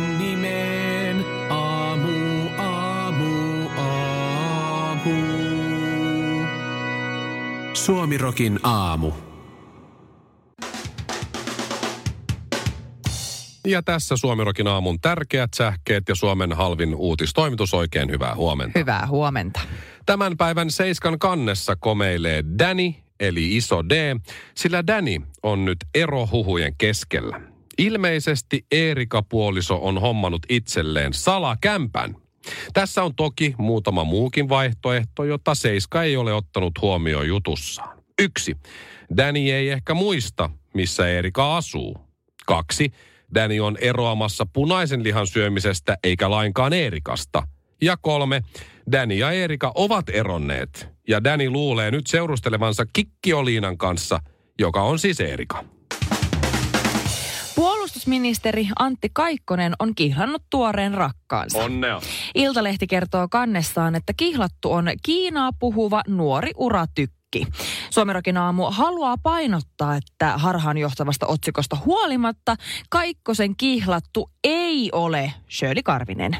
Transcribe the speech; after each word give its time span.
Nimeen. 0.00 1.24
Aamu, 1.50 2.48
aamu, 2.58 3.68
aamu. 3.76 5.10
Suomirokin 7.72 8.60
aamu. 8.62 9.12
Ja 13.66 13.82
tässä 13.82 14.16
Suomirokin 14.16 14.66
aamun 14.66 15.00
tärkeät 15.00 15.50
sähkeet 15.54 16.08
ja 16.08 16.14
Suomen 16.14 16.52
halvin 16.52 16.94
uutistoimitus. 16.94 17.74
Oikein 17.74 18.10
hyvää 18.10 18.34
huomenta. 18.34 18.78
Hyvää 18.78 19.06
huomenta. 19.06 19.60
Tämän 20.06 20.36
päivän 20.36 20.70
Seiskan 20.70 21.18
kannessa 21.18 21.76
komeilee 21.76 22.44
Danny, 22.58 22.94
eli 23.20 23.56
iso 23.56 23.88
D, 23.88 24.16
sillä 24.54 24.86
Danny 24.86 25.16
on 25.42 25.64
nyt 25.64 25.78
erohuhujen 25.94 26.74
keskellä. 26.78 27.40
Ilmeisesti 27.78 28.66
Eerika 28.72 29.22
puoliso 29.22 29.78
on 29.82 30.00
hommannut 30.00 30.42
itselleen 30.48 31.12
salakämpän. 31.12 32.16
Tässä 32.72 33.04
on 33.04 33.14
toki 33.14 33.54
muutama 33.58 34.04
muukin 34.04 34.48
vaihtoehto, 34.48 35.24
jota 35.24 35.54
Seiska 35.54 36.02
ei 36.02 36.16
ole 36.16 36.34
ottanut 36.34 36.72
huomioon 36.82 37.28
jutussaan. 37.28 37.98
Yksi. 38.18 38.56
Danny 39.16 39.40
ei 39.40 39.70
ehkä 39.70 39.94
muista, 39.94 40.50
missä 40.74 41.08
Eerika 41.08 41.56
asuu. 41.56 41.98
Kaksi. 42.46 42.92
Danny 43.34 43.60
on 43.60 43.76
eroamassa 43.80 44.46
punaisen 44.52 45.04
lihan 45.04 45.26
syömisestä 45.26 45.98
eikä 46.04 46.30
lainkaan 46.30 46.72
Eerikasta. 46.72 47.42
Ja 47.82 47.96
kolme, 47.96 48.42
Danny 48.92 49.14
ja 49.14 49.30
Eerika 49.30 49.72
ovat 49.74 50.08
eronneet. 50.08 50.88
Ja 51.08 51.24
Danny 51.24 51.50
luulee 51.50 51.90
nyt 51.90 52.06
seurustelevansa 52.06 52.86
Kikkioliinan 52.92 53.78
kanssa, 53.78 54.20
joka 54.58 54.82
on 54.82 54.98
siis 54.98 55.20
Eerika. 55.20 55.77
Puolustusministeri 57.58 58.68
Antti 58.78 59.10
Kaikkonen 59.12 59.72
on 59.78 59.94
kihlannut 59.94 60.42
tuoreen 60.50 60.94
rakkaansa. 60.94 61.58
Onnea. 61.58 62.00
Iltalehti 62.34 62.86
kertoo 62.86 63.28
kannessaan, 63.28 63.94
että 63.94 64.12
kihlattu 64.16 64.72
on 64.72 64.86
Kiinaa 65.02 65.50
puhuva 65.58 66.02
nuori 66.08 66.50
uratykki. 66.56 67.46
Suomerokin 67.90 68.36
aamu 68.36 68.64
haluaa 68.70 69.16
painottaa, 69.22 69.96
että 69.96 70.38
harhaanjohtavasta 70.38 71.26
otsikosta 71.26 71.76
huolimatta 71.84 72.56
Kaikkosen 72.88 73.56
kihlattu 73.56 74.30
ei 74.44 74.90
ole 74.92 75.32
Shirley 75.50 75.82
Karvinen. 75.82 76.36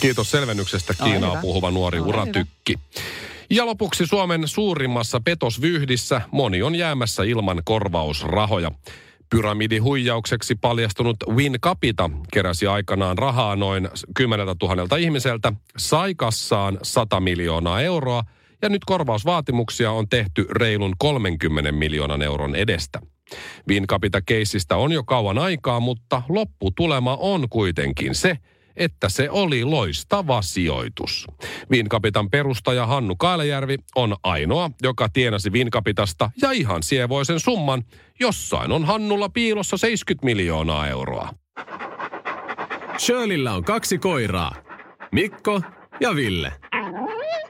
Kiitos 0.00 0.30
selvennyksestä 0.30 0.94
Kiinaa 1.04 1.30
hyvä. 1.30 1.40
puhuva 1.40 1.70
nuori 1.70 1.98
Ole 1.98 2.08
uratykki. 2.08 2.78
Ja 3.50 3.66
lopuksi 3.66 4.06
Suomen 4.06 4.48
suurimmassa 4.48 5.20
petosvyhdissä 5.24 6.20
moni 6.30 6.62
on 6.62 6.74
jäämässä 6.74 7.22
ilman 7.22 7.62
korvausrahoja. 7.64 8.72
Pyramidihuijaukseksi 9.30 10.54
paljastunut 10.54 11.16
Win 11.28 11.56
Capita 11.60 12.10
keräsi 12.32 12.66
aikanaan 12.66 13.18
rahaa 13.18 13.56
noin 13.56 13.88
10 14.14 14.46
000 14.46 14.96
ihmiseltä, 14.96 15.52
sai 15.76 16.14
kassaan 16.14 16.78
100 16.82 17.20
miljoonaa 17.20 17.80
euroa 17.80 18.22
ja 18.62 18.68
nyt 18.68 18.84
korvausvaatimuksia 18.84 19.90
on 19.90 20.08
tehty 20.08 20.46
reilun 20.50 20.94
30 20.98 21.72
miljoonan 21.72 22.22
euron 22.22 22.54
edestä. 22.54 23.00
Win 23.68 23.86
Capita-keissistä 23.86 24.76
on 24.76 24.92
jo 24.92 25.04
kauan 25.04 25.38
aikaa, 25.38 25.80
mutta 25.80 26.22
lopputulema 26.28 27.16
on 27.20 27.48
kuitenkin 27.48 28.14
se, 28.14 28.38
että 28.76 29.08
se 29.08 29.30
oli 29.30 29.64
loistava 29.64 30.42
sijoitus. 30.42 31.26
Vinkapitan 31.70 32.30
perustaja 32.30 32.86
Hannu 32.86 33.16
Kailajärvi 33.16 33.76
on 33.94 34.16
ainoa, 34.22 34.70
joka 34.82 35.08
tienasi 35.08 35.52
Vinkapitasta 35.52 36.30
ja 36.42 36.50
ihan 36.50 36.82
sievoisen 36.82 37.40
summan. 37.40 37.82
Jossain 38.20 38.72
on 38.72 38.84
Hannulla 38.84 39.28
piilossa 39.28 39.76
70 39.76 40.24
miljoonaa 40.24 40.88
euroa. 40.88 41.34
Shirleyllä 42.98 43.54
on 43.54 43.64
kaksi 43.64 43.98
koiraa. 43.98 44.54
Mikko 45.12 45.60
ja 46.00 46.14
Ville. 46.14 46.52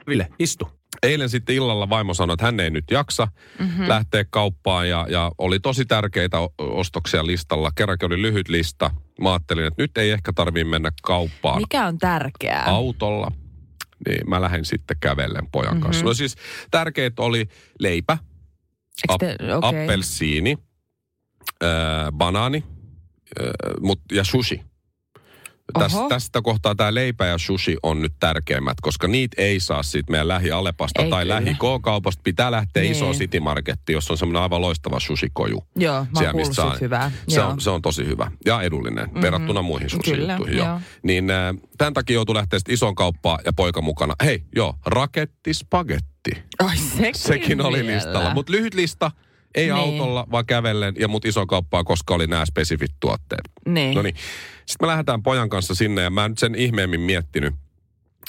Ville, 0.07 0.27
istu. 0.39 0.69
Eilen 1.05 1.29
sitten 1.29 1.55
illalla 1.55 1.89
vaimo 1.89 2.13
sanoi, 2.13 2.33
että 2.33 2.45
hän 2.45 2.59
ei 2.59 2.69
nyt 2.69 2.85
jaksa 2.91 3.27
mm-hmm. 3.59 3.89
lähteä 3.89 4.25
kauppaan 4.29 4.89
ja, 4.89 5.07
ja 5.09 5.31
oli 5.37 5.59
tosi 5.59 5.85
tärkeitä 5.85 6.37
ostoksia 6.57 7.25
listalla. 7.25 7.71
Kerrankin 7.75 8.07
oli 8.07 8.21
lyhyt 8.21 8.49
lista. 8.49 8.91
Mä 9.21 9.31
ajattelin, 9.31 9.65
että 9.65 9.83
nyt 9.83 9.97
ei 9.97 10.11
ehkä 10.11 10.33
tarvii 10.33 10.63
mennä 10.63 10.91
kauppaan 11.03 11.61
Mikä 11.61 11.85
on 11.85 11.97
tärkeää? 11.97 12.65
autolla. 12.65 13.31
Niin 14.07 14.29
mä 14.29 14.41
lähdin 14.41 14.65
sitten 14.65 14.97
kävellen 14.99 15.47
pojan 15.51 15.73
mm-hmm. 15.73 15.83
kanssa. 15.83 16.05
No 16.05 16.13
siis 16.13 16.35
tärkeät 16.71 17.19
oli 17.19 17.47
leipä, 17.79 18.17
te, 19.19 19.37
okei. 19.55 19.83
appelsiini, 19.83 20.57
äh, 21.63 21.69
banaani 22.11 22.63
äh, 23.41 23.45
mut, 23.81 23.99
ja 24.11 24.23
sushi. 24.23 24.61
Täs, 25.73 25.95
Oho. 25.95 26.09
tästä 26.09 26.41
kohtaa 26.41 26.75
tämä 26.75 26.93
leipä 26.93 27.25
ja 27.25 27.37
sushi 27.37 27.77
on 27.83 28.01
nyt 28.01 28.13
tärkeimmät, 28.19 28.81
koska 28.81 29.07
niitä 29.07 29.41
ei 29.41 29.59
saa 29.59 29.83
siitä 29.83 30.11
meidän 30.11 30.27
lähi-Alepasta 30.27 31.03
Ei 31.03 31.09
tai 31.09 31.23
kyllä. 31.23 31.35
lähi-K-kaupasta. 31.35 32.21
Pitää 32.23 32.51
lähteä 32.51 32.83
Niin. 32.83 32.91
isoon 32.91 33.15
City 33.15 33.39
Markettiin, 33.39 33.93
jossa 33.93 34.13
on 34.13 34.17
semmoinen 34.17 34.41
aivan 34.41 34.61
loistava 34.61 34.99
sushikoju. 34.99 35.63
Joo, 35.75 35.99
mä 35.99 36.07
Siellä, 36.19 36.33
mistä 36.33 36.53
saa- 36.55 36.77
hyvää. 36.81 37.11
Se 37.27 37.39
Joo. 37.39 37.49
on, 37.49 37.61
se 37.61 37.69
on 37.69 37.81
tosi 37.81 38.05
hyvä 38.05 38.31
ja 38.45 38.61
edullinen 38.61 39.05
mm-hmm. 39.05 39.21
verrattuna 39.21 39.61
muihin 39.61 39.87
Kyllä, 40.05 40.37
sushi 40.37 40.57
joo. 40.57 40.79
Niin 41.03 41.31
äh, 41.31 41.55
tämän 41.77 41.93
takia 41.93 42.13
joutui 42.13 42.35
lähteä 42.35 42.59
sitten 42.59 42.73
isoon 42.73 42.95
kauppaan 42.95 43.39
ja 43.45 43.53
poika 43.53 43.81
mukana. 43.81 44.13
Hei, 44.23 44.43
joo, 44.55 44.75
raketti 44.85 45.53
spagetti. 45.53 46.31
Ai 46.59 46.77
sekin, 46.77 47.15
Sekin 47.15 47.61
oli 47.61 47.83
vielä. 47.85 47.95
listalla. 47.95 48.33
Mutta 48.33 48.51
lyhyt 48.51 48.73
lista, 48.73 49.11
ei 49.55 49.63
Niin. 49.63 49.73
autolla, 49.75 50.27
vaan 50.31 50.45
kävellen 50.45 50.93
ja 50.99 51.07
mut 51.07 51.25
iso 51.25 51.45
kauppaa, 51.45 51.83
koska 51.83 52.13
oli 52.15 52.27
nämä 52.27 52.45
spesifit 52.45 52.91
tuotteet. 52.99 53.41
Niin. 53.67 53.95
No 53.95 54.01
niin. 54.01 54.15
Sitten 54.65 54.87
me 54.87 54.87
lähdetään 54.87 55.23
pojan 55.23 55.49
kanssa 55.49 55.75
sinne 55.75 56.01
ja 56.01 56.09
mä 56.09 56.25
en 56.25 56.31
nyt 56.31 56.37
sen 56.37 56.55
ihmeemmin 56.55 56.99
miettinyt, 57.01 57.53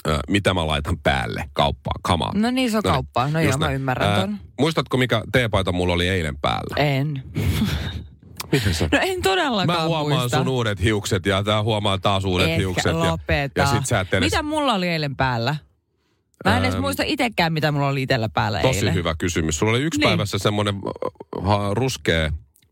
äh, 0.09 0.19
mitä 0.29 0.53
mä 0.53 0.67
laitan 0.67 0.97
päälle 0.99 1.49
kauppaan, 1.53 2.01
kamaa. 2.03 2.31
No 2.35 2.51
niin, 2.51 2.71
se 2.71 2.77
on 2.77 2.83
kauppaa. 2.83 3.27
No 3.29 3.39
joo, 3.39 3.57
mä 3.57 3.71
ymmärrän 3.71 4.21
ton. 4.21 4.37
Muistatko, 4.59 4.97
mikä 4.97 5.23
teepaita 5.31 5.71
mulla 5.71 5.93
oli 5.93 6.07
eilen 6.07 6.37
päällä? 6.37 6.75
En. 6.77 7.23
Miten? 8.51 8.73
No 8.91 8.99
en 9.01 9.21
todellakaan 9.21 9.79
Mä 9.79 9.85
huomaan 9.87 10.19
muista. 10.21 10.37
sun 10.37 10.47
uudet 10.47 10.81
hiukset 10.83 11.25
ja 11.25 11.43
tää 11.43 11.63
huomaa 11.63 11.97
taas 11.97 12.25
uudet 12.25 12.47
Ehkä 12.47 12.59
hiukset. 12.59 12.91
Ja, 12.93 13.17
ja 13.55 13.65
sit 13.65 13.85
sä 13.85 13.99
et 13.99 14.13
edes... 14.13 14.31
Mitä 14.31 14.43
mulla 14.43 14.73
oli 14.73 14.87
eilen 14.87 15.15
päällä? 15.15 15.55
Mä 16.45 16.57
en 16.57 16.65
edes 16.65 16.79
muista 16.79 17.03
itsekään, 17.05 17.53
mitä 17.53 17.71
mulla 17.71 17.87
oli 17.87 18.01
itellä 18.01 18.29
päällä 18.29 18.59
Tosi 18.61 18.79
eilen. 18.79 18.93
hyvä 18.93 19.15
kysymys. 19.17 19.59
Sulla 19.59 19.71
oli 19.71 19.81
yksi 19.81 19.99
Niin. 19.99 20.09
päivässä 20.09 20.37
semmonen 20.37 20.75
ha, 21.41 21.73
ruskea 21.73 22.31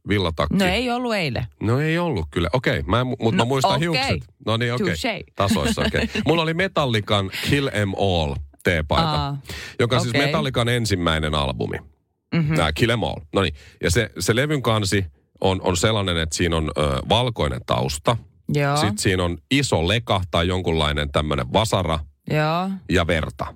villatakki. 0.10 0.56
No 0.58 0.66
ei 0.66 0.92
ollut 0.92 1.16
eilen. 1.16 1.46
No 1.62 1.80
ei 1.80 1.98
ollut 1.98 2.26
kyllä. 2.32 2.50
Okei, 2.54 2.82
mu- 2.82 3.16
mutta 3.20 3.38
No 3.38 3.46
mä 3.46 3.46
muistan 3.46 3.72
okei. 3.72 3.82
hiukset. 3.82 4.34
No 4.46 4.58
niin, 4.58 4.74
okei. 4.74 4.88
Touché. 4.94 5.24
Tasoissa, 5.36 5.82
okei. 5.82 6.04
Okay. 6.04 6.22
Mulla 6.28 6.42
oli 6.42 6.54
Metallican 6.54 7.32
Kill 7.50 7.70
Em 7.74 7.92
All 7.98 8.36
teepaita, 8.64 9.12
Aa, 9.26 9.38
joka 9.80 9.96
on 9.96 10.02
siis 10.02 10.12
okei. 10.16 10.26
Metallican 10.26 10.70
ensimmäinen 10.70 11.36
albumi. 11.36 11.78
mhm. 11.78 11.86
Mm-hmm. 12.36 12.58
Nää 12.58 12.74
Kill 12.74 12.90
Em 12.90 13.04
All. 13.04 13.20
No 13.34 13.42
niin, 13.42 13.54
ja 13.84 13.92
se, 13.92 14.10
se 14.20 14.36
levyn 14.36 14.62
kansi 14.62 15.06
on, 15.42 15.62
on 15.62 15.78
sellainen, 15.78 16.18
että 16.18 16.36
siinä 16.38 16.56
on 16.58 16.72
ö, 16.78 16.82
valkoinen 17.10 17.62
tausta. 17.66 18.18
Joo, 18.54 18.78
Sitten 18.78 18.98
siinä 18.98 19.24
on 19.24 19.38
iso 19.52 19.88
leka 19.88 20.22
tai 20.32 20.48
jonkunlainen 20.48 21.12
tämmöinen 21.12 21.54
vasara 21.54 22.00
joo, 22.30 22.70
ja 22.90 23.08
verta. 23.08 23.54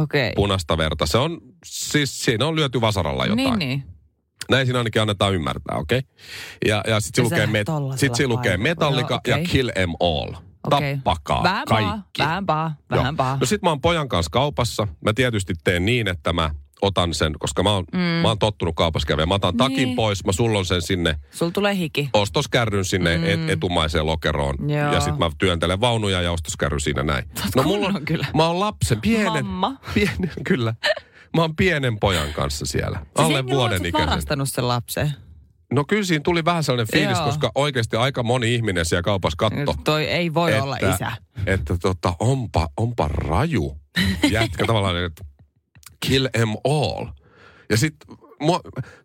okei. 0.00 0.32
Punaista 0.36 0.78
verta. 0.78 1.06
Se 1.06 1.18
on, 1.18 1.40
siis 1.64 2.24
siinä 2.24 2.46
on 2.46 2.56
lyöty 2.56 2.80
vasaralla 2.80 3.26
jotain. 3.26 3.58
Niin, 3.58 3.58
niin. 3.58 3.84
Näin 4.50 4.66
siinä 4.66 4.78
ainakin 4.78 5.02
annetaan 5.02 5.34
ymmärtää, 5.34 5.76
okei? 5.76 5.98
Okay? 5.98 6.10
Ja, 6.66 6.84
ja 6.86 7.00
sitten 7.00 7.24
se, 7.24 7.30
lukee, 7.30 7.46
met, 7.46 7.66
sit 7.96 8.14
siinä 8.14 8.28
lukee. 8.28 8.56
Metallica 8.56 9.20
Joo, 9.26 9.38
ja. 9.38 9.44
Kill 9.44 9.70
Em 9.74 9.90
All. 10.00 10.34
Okei. 10.72 10.96
Tappakaa 10.96 11.42
Vähän 11.42 11.64
kaikki. 11.64 11.90
paa, 12.18 12.26
vähän 12.26 12.46
paa, 12.46 12.74
vähän 12.90 13.16
paa. 13.16 13.36
No 13.40 13.46
sit 13.46 13.62
mä 13.62 13.68
oon 13.68 13.80
pojan 13.80 14.08
kanssa 14.08 14.30
kaupassa. 14.30 14.88
Mä 15.04 15.12
tietysti 15.12 15.54
teen 15.64 15.84
niin, 15.84 16.08
että 16.08 16.32
mä 16.32 16.50
otan 16.82 17.14
sen, 17.14 17.32
koska 17.38 17.62
mä 17.62 17.72
oon, 17.72 17.84
mm. 17.92 17.98
mä 17.98 18.28
oon 18.28 18.38
tottunut 18.38 18.74
kaupassa 18.76 19.06
käymään. 19.06 19.28
Mä 19.28 19.34
otan 19.34 19.56
takin 19.56 19.76
Niin. 19.76 19.96
pois, 19.96 20.24
mä 20.24 20.32
sullon 20.32 20.64
sen 20.66 20.82
sinne 20.82 21.16
Sulla 21.30 21.52
tulee 21.52 21.76
hiki. 21.76 22.10
ostoskärryn 22.12 22.84
sinne 22.84 23.18
mm. 23.18 23.24
et, 23.24 23.50
etumaiseen 23.50 24.06
lokeroon. 24.06 24.56
Joo. 24.70 24.92
Ja 24.92 25.00
sit 25.00 25.18
mä 25.18 25.30
työntelen 25.38 25.80
vaunuja 25.80 26.22
ja 26.22 26.32
ostoskärry 26.32 26.80
siinä 26.80 27.02
näin. 27.02 27.24
Sä 27.34 27.42
oot 27.44 27.54
No 27.56 27.62
mulla 27.62 27.88
on, 27.88 28.04
kyllä. 28.04 28.26
mä 28.36 28.46
oon 28.46 28.60
lapsen, 28.60 29.00
pienen, 29.00 29.46
Mamma. 29.46 29.76
pienen, 29.94 30.32
kyllä. 30.44 30.74
Mä 31.36 31.42
oon 31.42 31.56
pienen 31.56 31.98
pojan 32.00 32.32
kanssa 32.32 32.66
siellä. 32.66 32.98
Siis 32.98 33.26
Alle 33.28 33.46
vuoden 33.46 33.76
että 33.76 33.82
oot 33.82 33.86
ikäisen. 33.88 34.08
varastanut 34.08 34.48
sen 34.48 34.68
lapsen. 34.68 35.12
No 35.72 35.84
kyllä 35.84 36.04
siinä 36.04 36.22
tuli 36.22 36.44
vähän 36.44 36.64
sellainen 36.64 36.92
fiilis, 36.92 37.18
Joo. 37.18 37.26
koska 37.26 37.52
oikeasti 37.54 37.96
aika 37.96 38.22
moni 38.22 38.54
ihminen 38.54 38.84
siellä 38.84 39.02
kaupassa 39.02 39.36
katto. 39.36 39.74
Toi 39.84 40.04
ei 40.04 40.34
voi 40.34 40.58
olla 40.60 40.76
isä. 40.76 41.12
Että 41.46 41.76
tota, 41.82 42.14
onpa, 42.18 42.68
onpa 42.76 43.08
raju 43.08 43.76
jätkä 44.30 44.66
tavallaan, 44.66 45.04
että 45.04 45.24
kill 46.06 46.26
em 46.34 46.48
all. 46.64 47.06
Ja 47.70 47.76
sitten 47.76 48.16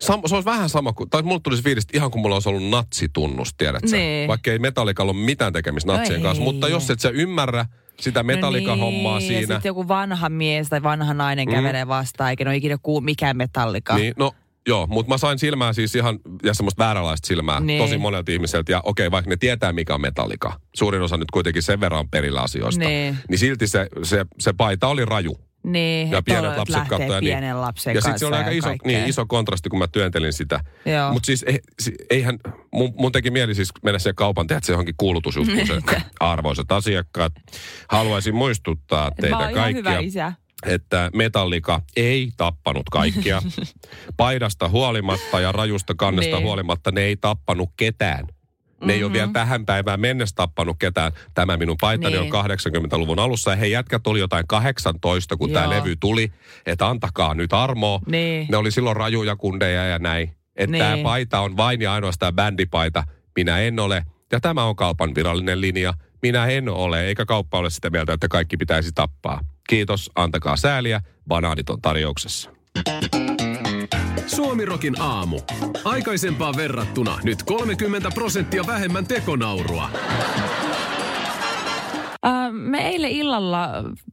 sam, 0.00 0.20
se 0.26 0.34
olisi 0.34 0.44
vähän 0.46 0.68
sama 0.68 0.92
kuin, 0.92 1.10
tai 1.10 1.22
mulle 1.22 1.40
tuli 1.42 1.56
se 1.56 1.62
fiilis, 1.62 1.84
että 1.84 1.96
ihan 1.98 2.10
kuin 2.10 2.22
mulla 2.22 2.36
olisi 2.36 2.48
ollut 2.48 2.68
natsitunnus, 2.70 3.54
tiedätkö? 3.54 3.88
Niin. 3.96 4.28
Vaikka 4.28 4.50
ei 4.50 4.58
Metallicalla 4.58 5.12
ole 5.12 5.20
mitään 5.20 5.52
tekemistä 5.52 5.92
No 5.92 5.98
natsien 5.98 6.16
ei. 6.16 6.22
kanssa. 6.22 6.44
Mutta 6.44 6.68
jos 6.68 6.90
et 6.90 7.00
sä 7.00 7.08
ymmärrä 7.10 7.66
sitä 8.00 8.22
Metallica-hommaa 8.22 9.12
no 9.12 9.18
niin, 9.18 9.28
siinä, 9.28 9.40
Ja 9.42 9.46
sitten 9.46 9.70
joku 9.70 9.88
vanha 9.88 10.28
mies 10.28 10.68
tai 10.68 10.82
vanha 10.82 11.14
nainen 11.14 11.46
Mm. 11.48 11.54
kävelee 11.54 11.88
vastaan, 11.88 12.30
eikä 12.30 12.44
ne 12.44 12.48
ole 12.50 12.56
ikinä 12.56 12.78
kuulu 12.82 13.00
mikään 13.00 13.36
metallika. 13.36 13.96
Niin, 13.96 14.14
no 14.16 14.32
joo, 14.68 14.86
mutta 14.86 15.12
mä 15.12 15.18
sain 15.18 15.38
silmää 15.38 15.72
siis 15.72 15.94
ihan, 15.94 16.18
ja 16.42 16.54
semmoista 16.54 16.84
vääränlaista 16.84 17.26
silmää 17.26 17.60
Niin. 17.60 17.82
tosi 17.82 17.98
monelta 17.98 18.32
ihmiseltä. 18.32 18.72
Ja 18.72 18.80
okei, 18.84 19.10
vaikka 19.10 19.28
ne 19.30 19.36
tietää 19.36 19.72
mikä 19.72 19.94
on 19.94 20.00
metallika, 20.00 20.60
suurin 20.76 21.02
osa 21.02 21.16
nyt 21.16 21.30
kuitenkin 21.30 21.62
sen 21.62 21.80
verran 21.80 22.00
on 22.00 22.10
perillä 22.10 22.40
asioista, 22.42 22.84
Niin. 22.84 23.16
niin 23.28 23.38
silti 23.38 23.66
se, 23.66 23.86
se, 24.02 24.26
se 24.38 24.52
paita 24.52 24.88
oli 24.88 25.04
raju. 25.04 25.38
Niin, 25.66 26.10
Ja 26.10 26.22
pienet 26.22 26.56
lapset 26.56 26.76
ja 26.90 26.98
niin. 26.98 27.20
pienen 27.20 27.60
lapsen 27.60 27.94
Ja 27.94 28.00
sitten 28.00 28.18
se 28.18 28.26
oli 28.26 28.36
aika 28.36 28.50
iso, 28.50 28.68
niin, 28.84 29.06
iso 29.06 29.26
kontrasti, 29.26 29.68
kun 29.68 29.78
mä 29.78 29.86
työntelin 29.88 30.32
sitä. 30.32 30.60
Mutta 31.12 31.26
siis 31.26 31.44
si- 31.80 31.94
eihän, 32.10 32.38
mun, 32.72 32.94
mun 32.98 33.12
teki 33.12 33.30
mieli 33.30 33.54
siis 33.54 33.68
mennä 33.82 33.98
siihen 33.98 34.14
kaupan, 34.14 34.46
tehdä 34.46 34.60
se 34.64 34.72
johonkin 34.72 34.94
kuulutusjuttuun. 34.96 35.82
arvoisat 36.20 36.72
asiakkaat, 36.72 37.32
haluaisin 37.88 38.34
muistuttaa 38.34 39.04
mä 39.04 39.10
teitä 39.20 39.36
oon 39.38 39.50
ihan 39.50 39.74
hyvä 39.74 39.90
kaikkia 39.90 40.08
isä. 40.08 40.32
että 40.66 41.10
Metallika 41.14 41.82
ei 41.96 42.30
tappanut 42.36 42.86
kaikkia. 42.90 43.42
Paidasta 44.16 44.68
huolimatta 44.68 45.40
ja 45.40 45.52
rajusta 45.52 45.94
kannesta 45.94 46.36
Niin. 46.36 46.44
huolimatta 46.46 46.90
ne 46.90 47.00
ei 47.00 47.16
tappanut 47.16 47.70
ketään. 47.76 48.26
Ne 48.84 48.92
ei 48.92 49.04
ole 49.04 49.12
vielä 49.12 49.30
tähän 49.32 49.66
päivään 49.66 50.00
mennessä 50.00 50.34
tappanut 50.34 50.76
ketään. 50.78 51.12
Tämä 51.34 51.56
minun 51.56 51.76
paitani 51.80 52.16
Niin. 52.18 52.34
on 52.34 52.44
80-luvun 52.44 53.18
alussa. 53.18 53.50
Ja 53.50 53.56
hei, 53.56 53.70
jätkät 53.70 54.06
oli 54.06 54.20
jotain 54.20 54.46
18, 54.46 55.36
kun 55.36 55.50
tämä 55.50 55.64
Joo. 55.64 55.70
levy 55.74 55.96
tuli. 55.96 56.32
Että 56.66 56.88
antakaa 56.88 57.34
nyt 57.34 57.52
armoa. 57.52 58.00
Niin. 58.06 58.46
Ne 58.50 58.56
oli 58.56 58.70
silloin 58.70 58.96
rajuja 58.96 59.36
kundeja 59.36 59.86
ja 59.86 59.98
näin. 59.98 60.36
Että 60.56 60.72
Niin. 60.72 60.84
tämä 60.84 60.96
paita 61.02 61.40
on 61.40 61.56
vain 61.56 61.82
ja 61.82 61.92
ainoastaan 61.92 62.34
bändipaita. 62.34 63.04
Minä 63.36 63.58
en 63.58 63.80
ole. 63.80 64.02
Ja 64.32 64.40
tämä 64.40 64.64
on 64.64 64.76
kaupan 64.76 65.14
virallinen 65.14 65.60
linja. 65.60 65.94
Minä 66.22 66.46
en 66.46 66.68
ole, 66.68 67.04
eikä 67.06 67.24
kauppa 67.24 67.58
ole 67.58 67.70
sitä 67.70 67.90
mieltä, 67.90 68.12
että 68.12 68.28
kaikki 68.28 68.56
pitäisi 68.56 68.90
tappaa. 68.94 69.40
Kiitos, 69.68 70.10
antakaa 70.14 70.56
sääliä. 70.56 71.00
Banaanit 71.28 71.70
on 71.70 71.80
tarjouksessa. 71.82 72.50
Suomirokin 74.26 75.00
aamu. 75.00 75.40
Aikaisempaan 75.84 76.56
verrattuna 76.56 77.18
nyt 77.22 77.42
30 77.42 78.10
prosenttia 78.14 78.66
vähemmän 78.66 79.06
tekonaurua. 79.06 79.90
Äh, 82.26 82.52
me 82.52 82.88
eilen 82.88 83.10
illalla 83.10 83.68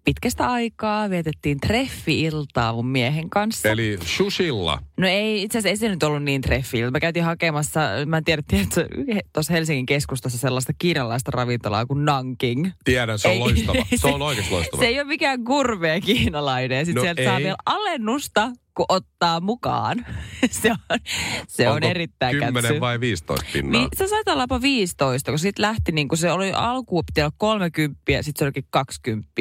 pitkästä 0.06 0.52
aikaa 0.52 1.10
vietettiin 1.10 1.60
treffi-iltaa 1.60 2.74
mun 2.74 2.88
miehen 2.88 3.30
kanssa. 3.30 3.70
Eli 3.70 3.98
Shushilla. 4.18 4.80
No 4.98 5.08
ei, 5.08 5.44
itse 5.44 5.58
asiassa 5.58 5.70
ei 5.70 5.90
se 5.90 5.94
nyt 5.94 6.04
ollut 6.04 6.24
niin 6.24 6.42
treffi. 6.42 6.92
Me 6.92 7.00
käytiin 7.00 7.26
hakemassa, 7.26 7.80
mä 8.06 8.18
en 8.18 8.24
tiedä, 8.24 8.42
tiedätkö, 8.48 8.88
tuossa 9.34 9.54
Helsingin 9.54 9.86
keskustassa 9.86 10.38
sellaista 10.38 10.74
kiinalaista 10.78 11.32
ravintolaa 11.32 11.86
kuin 11.86 12.06
Nanking. 12.06 12.70
Tiedän, 12.84 13.20
se 13.20 13.28
on 13.28 13.34
Ei. 13.34 13.40
loistava. 13.40 13.86
Se 13.96 14.08
on 14.08 14.22
oikeasti 14.32 14.54
loistava. 14.54 14.82
Se 14.82 14.88
ei 14.88 15.00
ole 15.00 15.08
mikään 15.08 15.44
kurvea 15.44 16.02
kiinalainen. 16.02 16.86
Sitten 16.86 17.02
No 17.02 17.04
sieltä 17.06 17.24
saa 17.24 17.38
ei. 17.38 17.44
vielä 17.44 17.58
alennusta, 17.66 18.52
kun 18.78 18.86
ottaa 18.90 19.40
mukaan. 19.40 20.06
se 20.62 20.72
on, 20.72 21.00
se 21.48 21.68
on 21.70 21.76
Onko 21.76 21.88
erittäin 21.88 22.36
10 22.36 22.64
kätsy. 22.64 22.80
vai 22.80 23.00
15 23.00 23.46
pinnaa? 23.54 23.82
Vi, 23.82 23.88
se 23.96 24.08
saitaa 24.08 24.34
olla 24.34 24.44
jopa 24.44 24.62
15, 24.62 25.32
kun 25.32 25.40
siitä 25.40 25.62
lähti, 25.62 25.92
niin 25.92 26.08
kun 26.08 26.18
se 26.18 26.32
oli 26.32 26.52
alkuun 26.52 27.04
piti 27.06 27.22
olla 27.22 27.34
30, 27.38 28.02
sitten 28.22 28.34
se 28.40 28.44
olikin 28.46 28.66
20. 28.70 29.32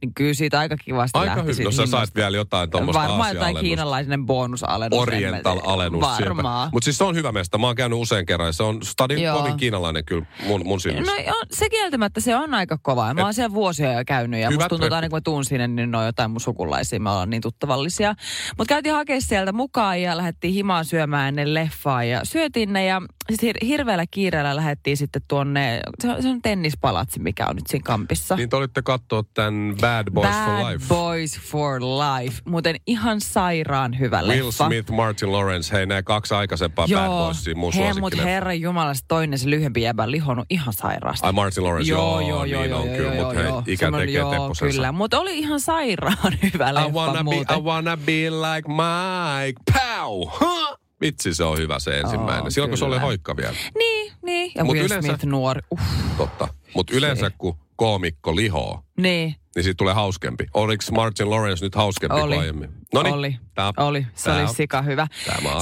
Niin 0.00 0.14
kyllä 0.14 0.34
siitä 0.34 0.58
aika 0.58 0.76
kivasti 0.76 1.18
Aika 1.18 1.26
lähti 1.30 1.42
hyvin. 1.42 1.54
siitä 1.54 1.68
No 1.68 1.72
sä 1.72 1.86
sait 1.86 2.14
vielä 2.14 2.36
jotain 2.36 2.70
tuommoista 2.70 3.02
Varmaan 3.02 3.34
jotain 3.34 3.56
kiinalainen 3.56 4.26
bonusalennus. 4.26 5.00
Oriental-alennus 5.00 6.00
Varmaan. 6.00 6.68
Mutta 6.72 6.84
siis 6.84 6.98
se 6.98 7.04
on 7.04 7.14
hyvä 7.14 7.32
mesta. 7.32 7.58
Mä 7.58 7.66
oon 7.66 7.76
käynyt 7.76 7.98
usein 7.98 8.26
kerran. 8.26 8.54
Se 8.54 8.62
on 8.62 8.82
stadin 8.82 9.22
Joo. 9.22 9.38
kovin 9.38 9.56
kiinalainen 9.56 10.04
kyllä 10.04 10.26
mun, 10.46 10.60
mun 10.64 10.80
silmissä. 10.80 11.12
No 11.12 11.22
joo, 11.26 11.42
se 11.50 11.68
kieltämättä 11.70 12.20
se 12.20 12.36
on 12.36 12.54
aika 12.54 12.78
kova. 12.82 13.14
Mä 13.14 13.24
oon 13.24 13.34
siellä 13.34 13.54
vuosia 13.54 13.92
jo 13.92 14.02
käynyt 14.06 14.40
ja 14.40 14.50
musta 14.50 14.68
tuntuu, 14.68 14.86
että 14.86 14.96
aina 14.96 15.08
kun 15.08 15.16
mä 15.16 15.20
tuun 15.20 15.44
sinne, 15.44 15.68
niin 15.68 15.90
ne 15.90 15.98
on 15.98 16.06
jotain 16.06 16.30
mun 16.30 16.40
sukulaisia. 16.40 17.00
Me 17.00 17.10
ollaan 17.10 17.30
niin 17.30 17.42
tuttavallisia. 17.42 18.14
Mutta 18.58 18.73
käytiin 18.74 18.94
hakea 18.94 19.20
sieltä 19.20 19.52
mukaan 19.52 20.02
ja 20.02 20.16
lähdettiin 20.16 20.54
himaan 20.54 20.84
syömään 20.84 21.28
ennen 21.28 21.54
leffaa 21.54 22.04
ja 22.04 22.20
syötiin 22.24 22.72
ne 22.72 22.84
ja 22.84 23.02
sitten 23.30 23.50
hir- 23.50 23.66
hirveällä 23.66 24.04
kiireellä 24.10 24.56
lähdettiin 24.56 24.96
sitten 24.96 25.22
tuonne, 25.28 25.80
se 26.00 26.08
on, 26.10 26.22
se 26.22 26.28
on 26.28 26.42
tennispalatsi, 26.42 27.20
mikä 27.20 27.46
on 27.46 27.56
nyt 27.56 27.66
siinä 27.66 27.84
kampissa. 27.84 28.36
Niin 28.36 28.48
te 28.48 28.56
olitte 28.56 28.82
katsoa 28.82 29.22
tämän 29.34 29.74
Bad 29.80 30.10
Boys 30.10 30.28
Bad 30.28 30.46
for 30.60 30.70
Life. 30.72 30.84
Boys 30.88 31.40
for 31.40 31.80
Life. 31.82 32.40
Muuten 32.44 32.76
ihan 32.86 33.20
sairaan 33.20 33.98
hyvä 33.98 34.20
Will 34.22 34.46
leffa. 34.46 34.66
Smith, 34.66 34.90
Martin 34.90 35.32
Lawrence, 35.32 35.72
hei 35.76 35.86
nämä 35.86 36.02
kaksi 36.02 36.34
aikaisempaa 36.34 36.86
Bad 36.88 37.06
Boysia, 37.08 37.54
mun 37.56 37.72
he, 37.72 37.80
mut 37.84 37.94
suosikkileffa. 37.94 38.28
herran 38.28 38.60
jumala, 38.60 38.94
se 38.94 39.00
toinen, 39.08 39.38
se 39.38 39.50
lyhyempi 39.50 39.82
jäbä 39.82 40.02
on 40.02 40.10
lihonnut 40.10 40.46
ihan 40.50 40.72
sairaasti. 40.72 41.26
Ai 41.26 41.32
Martin 41.32 41.64
Lawrence, 41.64 41.90
joo, 41.90 42.20
joo, 42.20 42.44
joo, 42.44 42.62
niin 42.62 42.70
joo, 42.70 42.80
on 42.80 42.86
joo, 42.88 42.96
kyllä, 42.96 43.14
joo, 43.14 43.24
mutta 43.24 43.40
hei, 43.40 43.48
joo. 43.48 43.62
ikä 43.66 43.90
tekee 43.92 44.14
joo. 44.14 44.52
Kyllä, 44.60 44.92
mutta 44.92 45.20
oli 45.20 45.38
ihan 45.38 45.60
sairaan 45.60 46.16
hyvä 46.52 46.74
leffa 46.74 46.88
I 46.88 46.92
wanna, 46.92 47.12
be, 47.18 47.22
muuten. 47.22 47.58
I 47.58 47.60
wanna 47.60 47.96
be 47.96 48.30
like 48.30 48.68
Mike. 48.68 49.60
Pow! 49.72 50.28
Huh! 50.40 50.83
Vitsi, 51.04 51.34
se 51.34 51.44
on 51.44 51.58
hyvä 51.58 51.78
se 51.78 51.98
ensimmäinen. 51.98 52.42
Oo, 52.44 52.50
Silloin 52.50 52.70
kun 52.70 52.78
se 52.78 52.84
oli 52.84 52.98
hoikka 52.98 53.36
vielä. 53.36 53.54
Niin, 53.78 54.12
niin. 54.22 54.52
Ja 54.54 54.64
Mut 54.64 54.74
Will 54.74 54.86
yleensä- 54.86 55.08
Smith 55.08 55.24
nuori. 55.24 55.60
Uh, 55.70 55.78
Totta. 56.16 56.48
Mutta 56.74 56.94
yleensä 56.96 57.30
kun 57.38 57.56
koomikko 57.76 58.36
lihoo, 58.36 58.84
niin, 59.00 59.34
niin 59.56 59.64
siitä 59.64 59.76
tulee 59.76 59.94
hauskempi. 59.94 60.46
Oliko 60.54 60.84
Martin 60.92 61.30
Lawrence 61.30 61.64
nyt 61.64 61.74
hauskempi 61.74 62.14
Oli. 62.16 62.28
kuin 62.34 62.40
aiemmin? 62.40 62.70
Noniin, 62.94 63.14
oli. 63.14 63.36
Tää, 63.54 63.72
oli. 63.76 64.06
Se 64.14 64.24
tää 64.30 64.38
oli 64.40 64.54
sika 64.54 64.82
hyvä. 64.82 65.06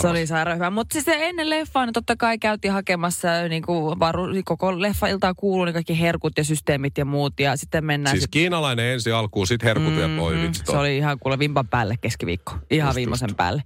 Se 0.00 0.08
oli 0.08 0.26
sairaan 0.26 0.56
hyvä. 0.56 0.70
Mutta 0.70 0.92
siis 0.92 1.04
se 1.04 1.16
ennen 1.18 1.50
leffaa, 1.50 1.86
niin 1.86 1.92
totta 1.92 2.16
kai 2.16 2.38
käytiin 2.38 2.72
hakemassa 2.72 3.28
niin 3.48 3.62
kuin 3.62 3.98
varu, 3.98 4.22
koko 4.44 4.80
leffa-iltaa 4.80 5.34
kuuluu 5.34 5.64
niin 5.64 5.72
kaikki 5.72 6.00
herkut 6.00 6.32
ja 6.36 6.44
systeemit 6.44 6.98
ja 6.98 7.04
muut. 7.04 7.40
Ja 7.40 7.56
sitten 7.56 7.84
mennään 7.84 8.14
Siis 8.16 8.22
sit- 8.22 8.30
kiinalainen 8.30 8.86
ensi 8.86 9.12
alkuun, 9.12 9.46
sit 9.46 9.62
herkut 9.62 9.96
vielä 9.96 10.16
voi 10.16 10.34
Mhm, 10.34 10.42
vitsi 10.42 10.62
Se 10.66 10.76
oli 10.76 10.96
ihan 10.96 11.18
kuule 11.18 11.38
vimpan 11.38 11.68
päälle 11.68 11.94
keskiviikko. 12.00 12.54
Ihan 12.70 12.88
Just, 12.88 12.96
viimeisen 12.96 13.28
just. 13.28 13.36
päälle. 13.36 13.62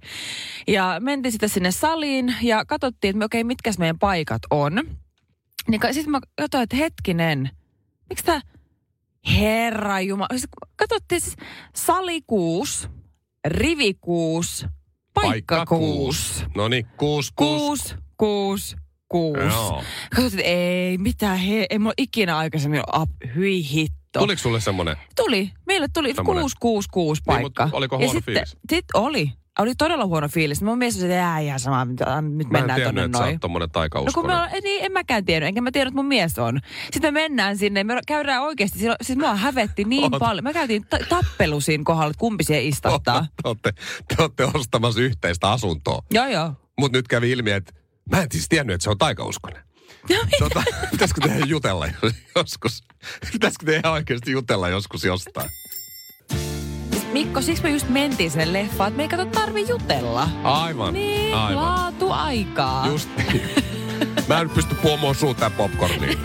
Ja 0.67 0.97
mentiin 0.99 1.31
sitten 1.31 1.49
sinne 1.49 1.71
saliin 1.71 2.35
ja 2.41 2.65
katsottiin, 2.65 3.15
että 3.15 3.25
okei, 3.25 3.43
mitkäs 3.43 3.77
meidän 3.77 3.99
paikat 3.99 4.41
on. 4.51 4.75
Niin 5.67 5.81
sitten 5.91 6.11
mä 6.11 6.19
katsoin, 6.37 6.63
että 6.63 6.75
hetkinen, 6.75 7.49
miksi 8.09 8.25
tämä 8.25 8.41
Herra 9.35 10.01
Jumala. 10.01 10.27
Siis 10.31 10.47
katsottiin 10.75 11.21
siis 11.21 11.35
sali 11.75 12.21
6, 12.27 12.87
rivi 13.47 13.93
6, 13.93 14.65
paikka 15.13 15.65
6. 15.65 16.45
No 16.55 16.67
niin, 16.67 16.85
kuusi, 16.97 17.31
kuusi. 17.35 17.83
6, 17.83 17.95
6, 18.17 18.75
6. 19.09 19.39
Joo. 19.39 19.83
Ei, 20.43 20.97
mitä 20.97 21.35
he, 21.35 21.65
ei 21.69 21.79
mulla 21.79 21.93
ikinä 21.97 22.37
aikaisemmin 22.37 22.81
ole, 22.95 23.07
hyi 23.35 23.69
hitto. 23.71 24.19
Tuliko 24.19 24.41
sulle 24.41 24.61
semmonen? 24.61 24.95
Tuli. 25.15 25.51
Meille 25.65 25.87
tuli 25.93 26.15
Semmoinen. 26.15 26.41
666 26.41 27.21
Niin, 27.21 27.25
paikka. 27.25 27.63
mutta 27.65 27.77
oliko 27.77 27.95
ja 27.95 27.97
huono 27.99 28.11
sitten, 28.11 28.33
fiilis? 28.33 28.57
Sit 28.69 28.85
oli. 28.93 29.31
Oli 29.59 29.75
todella 29.75 30.05
huono 30.05 30.27
fiilis. 30.27 30.61
Mun 30.61 30.77
mies 30.77 30.95
oli, 30.97 31.03
että 31.05 31.15
jää 31.15 31.39
ihan 31.39 31.59
sama, 31.59 31.85
nyt 31.85 31.99
Mä 31.99 32.17
en 32.17 32.35
mennään 32.51 32.65
tiennyt, 32.75 32.85
tonne 32.85 33.03
että 33.05 33.17
sä 33.17 33.23
noin. 33.23 33.33
oot 33.35 33.41
tommonen 33.41 33.65
No 33.65 33.67
kun 33.67 33.73
taikauskonen. 33.73 34.37
me 34.37 34.43
on, 34.43 34.49
niin, 34.63 34.85
en 34.85 34.91
mäkään 34.91 35.25
tiennyt, 35.25 35.47
enkä 35.47 35.61
mä 35.61 35.71
tiedä, 35.71 35.87
että 35.87 35.95
mun 35.95 36.05
mies 36.05 36.39
on. 36.39 36.59
Sitten 36.93 37.13
me 37.13 37.21
mennään 37.21 37.57
sinne, 37.57 37.83
me 37.83 37.99
käydään 38.07 38.41
oikeasti, 38.43 38.79
silloin- 38.79 38.97
siis 39.01 39.19
mua 39.19 39.35
hävetti 39.35 39.83
niin 39.83 40.03
Oot. 40.13 40.19
paljon. 40.19 40.43
Me 40.43 40.53
käytiin 40.53 40.85
ta- 40.89 40.97
tappelu 41.09 41.61
siinä 41.61 41.83
kohdalla, 41.83 42.09
että 42.11 42.19
kumpi 42.19 42.43
siihen 42.43 42.65
istattaa. 42.65 43.21
te, 43.21 43.49
olette, 43.49 43.71
te 44.07 44.15
olette 44.23 44.43
ostamassa 44.53 45.01
yhteistä 45.01 45.51
asuntoa. 45.51 46.01
joo, 46.11 46.27
joo. 46.27 46.53
Mutta 46.79 46.97
nyt 46.97 47.07
kävi 47.07 47.31
ilmi, 47.31 47.51
että 47.51 47.73
mä 48.11 48.21
en 48.21 48.27
siis 48.31 48.49
tiennyt, 48.49 48.73
että 48.73 48.83
se 48.83 48.89
on 48.89 48.97
taikauskonen. 48.97 49.63
Tota, 50.39 50.63
pitäisikö 50.91 51.21
teidän 51.21 51.49
jutella 51.49 51.87
joskus? 52.35 52.83
Pitäisikö 53.31 53.65
teidän 53.65 53.91
oikeasti 53.91 54.31
jutella 54.31 54.69
joskus 54.69 55.03
jostain? 55.03 55.49
Mikko, 57.13 57.41
siksi 57.41 57.63
me 57.63 57.69
just 57.69 57.89
mentiin 57.89 58.31
sinne 58.31 58.53
leffaan, 58.53 58.87
että 58.87 58.97
me 58.97 59.03
ei 59.03 59.09
kato 59.09 59.25
tarvi 59.25 59.67
jutella. 59.69 60.29
Aivan, 60.43 60.93
Niin, 60.93 61.35
aivan. 61.35 61.63
laatu 61.63 62.11
aikaa. 62.11 62.87
Just 62.87 63.09
niin. 63.17 63.41
Mä 64.27 64.39
en 64.41 64.49
pysty 64.49 64.75
puomaan 64.75 65.15
suutaan 65.15 65.51
popcorniin. 65.51 66.17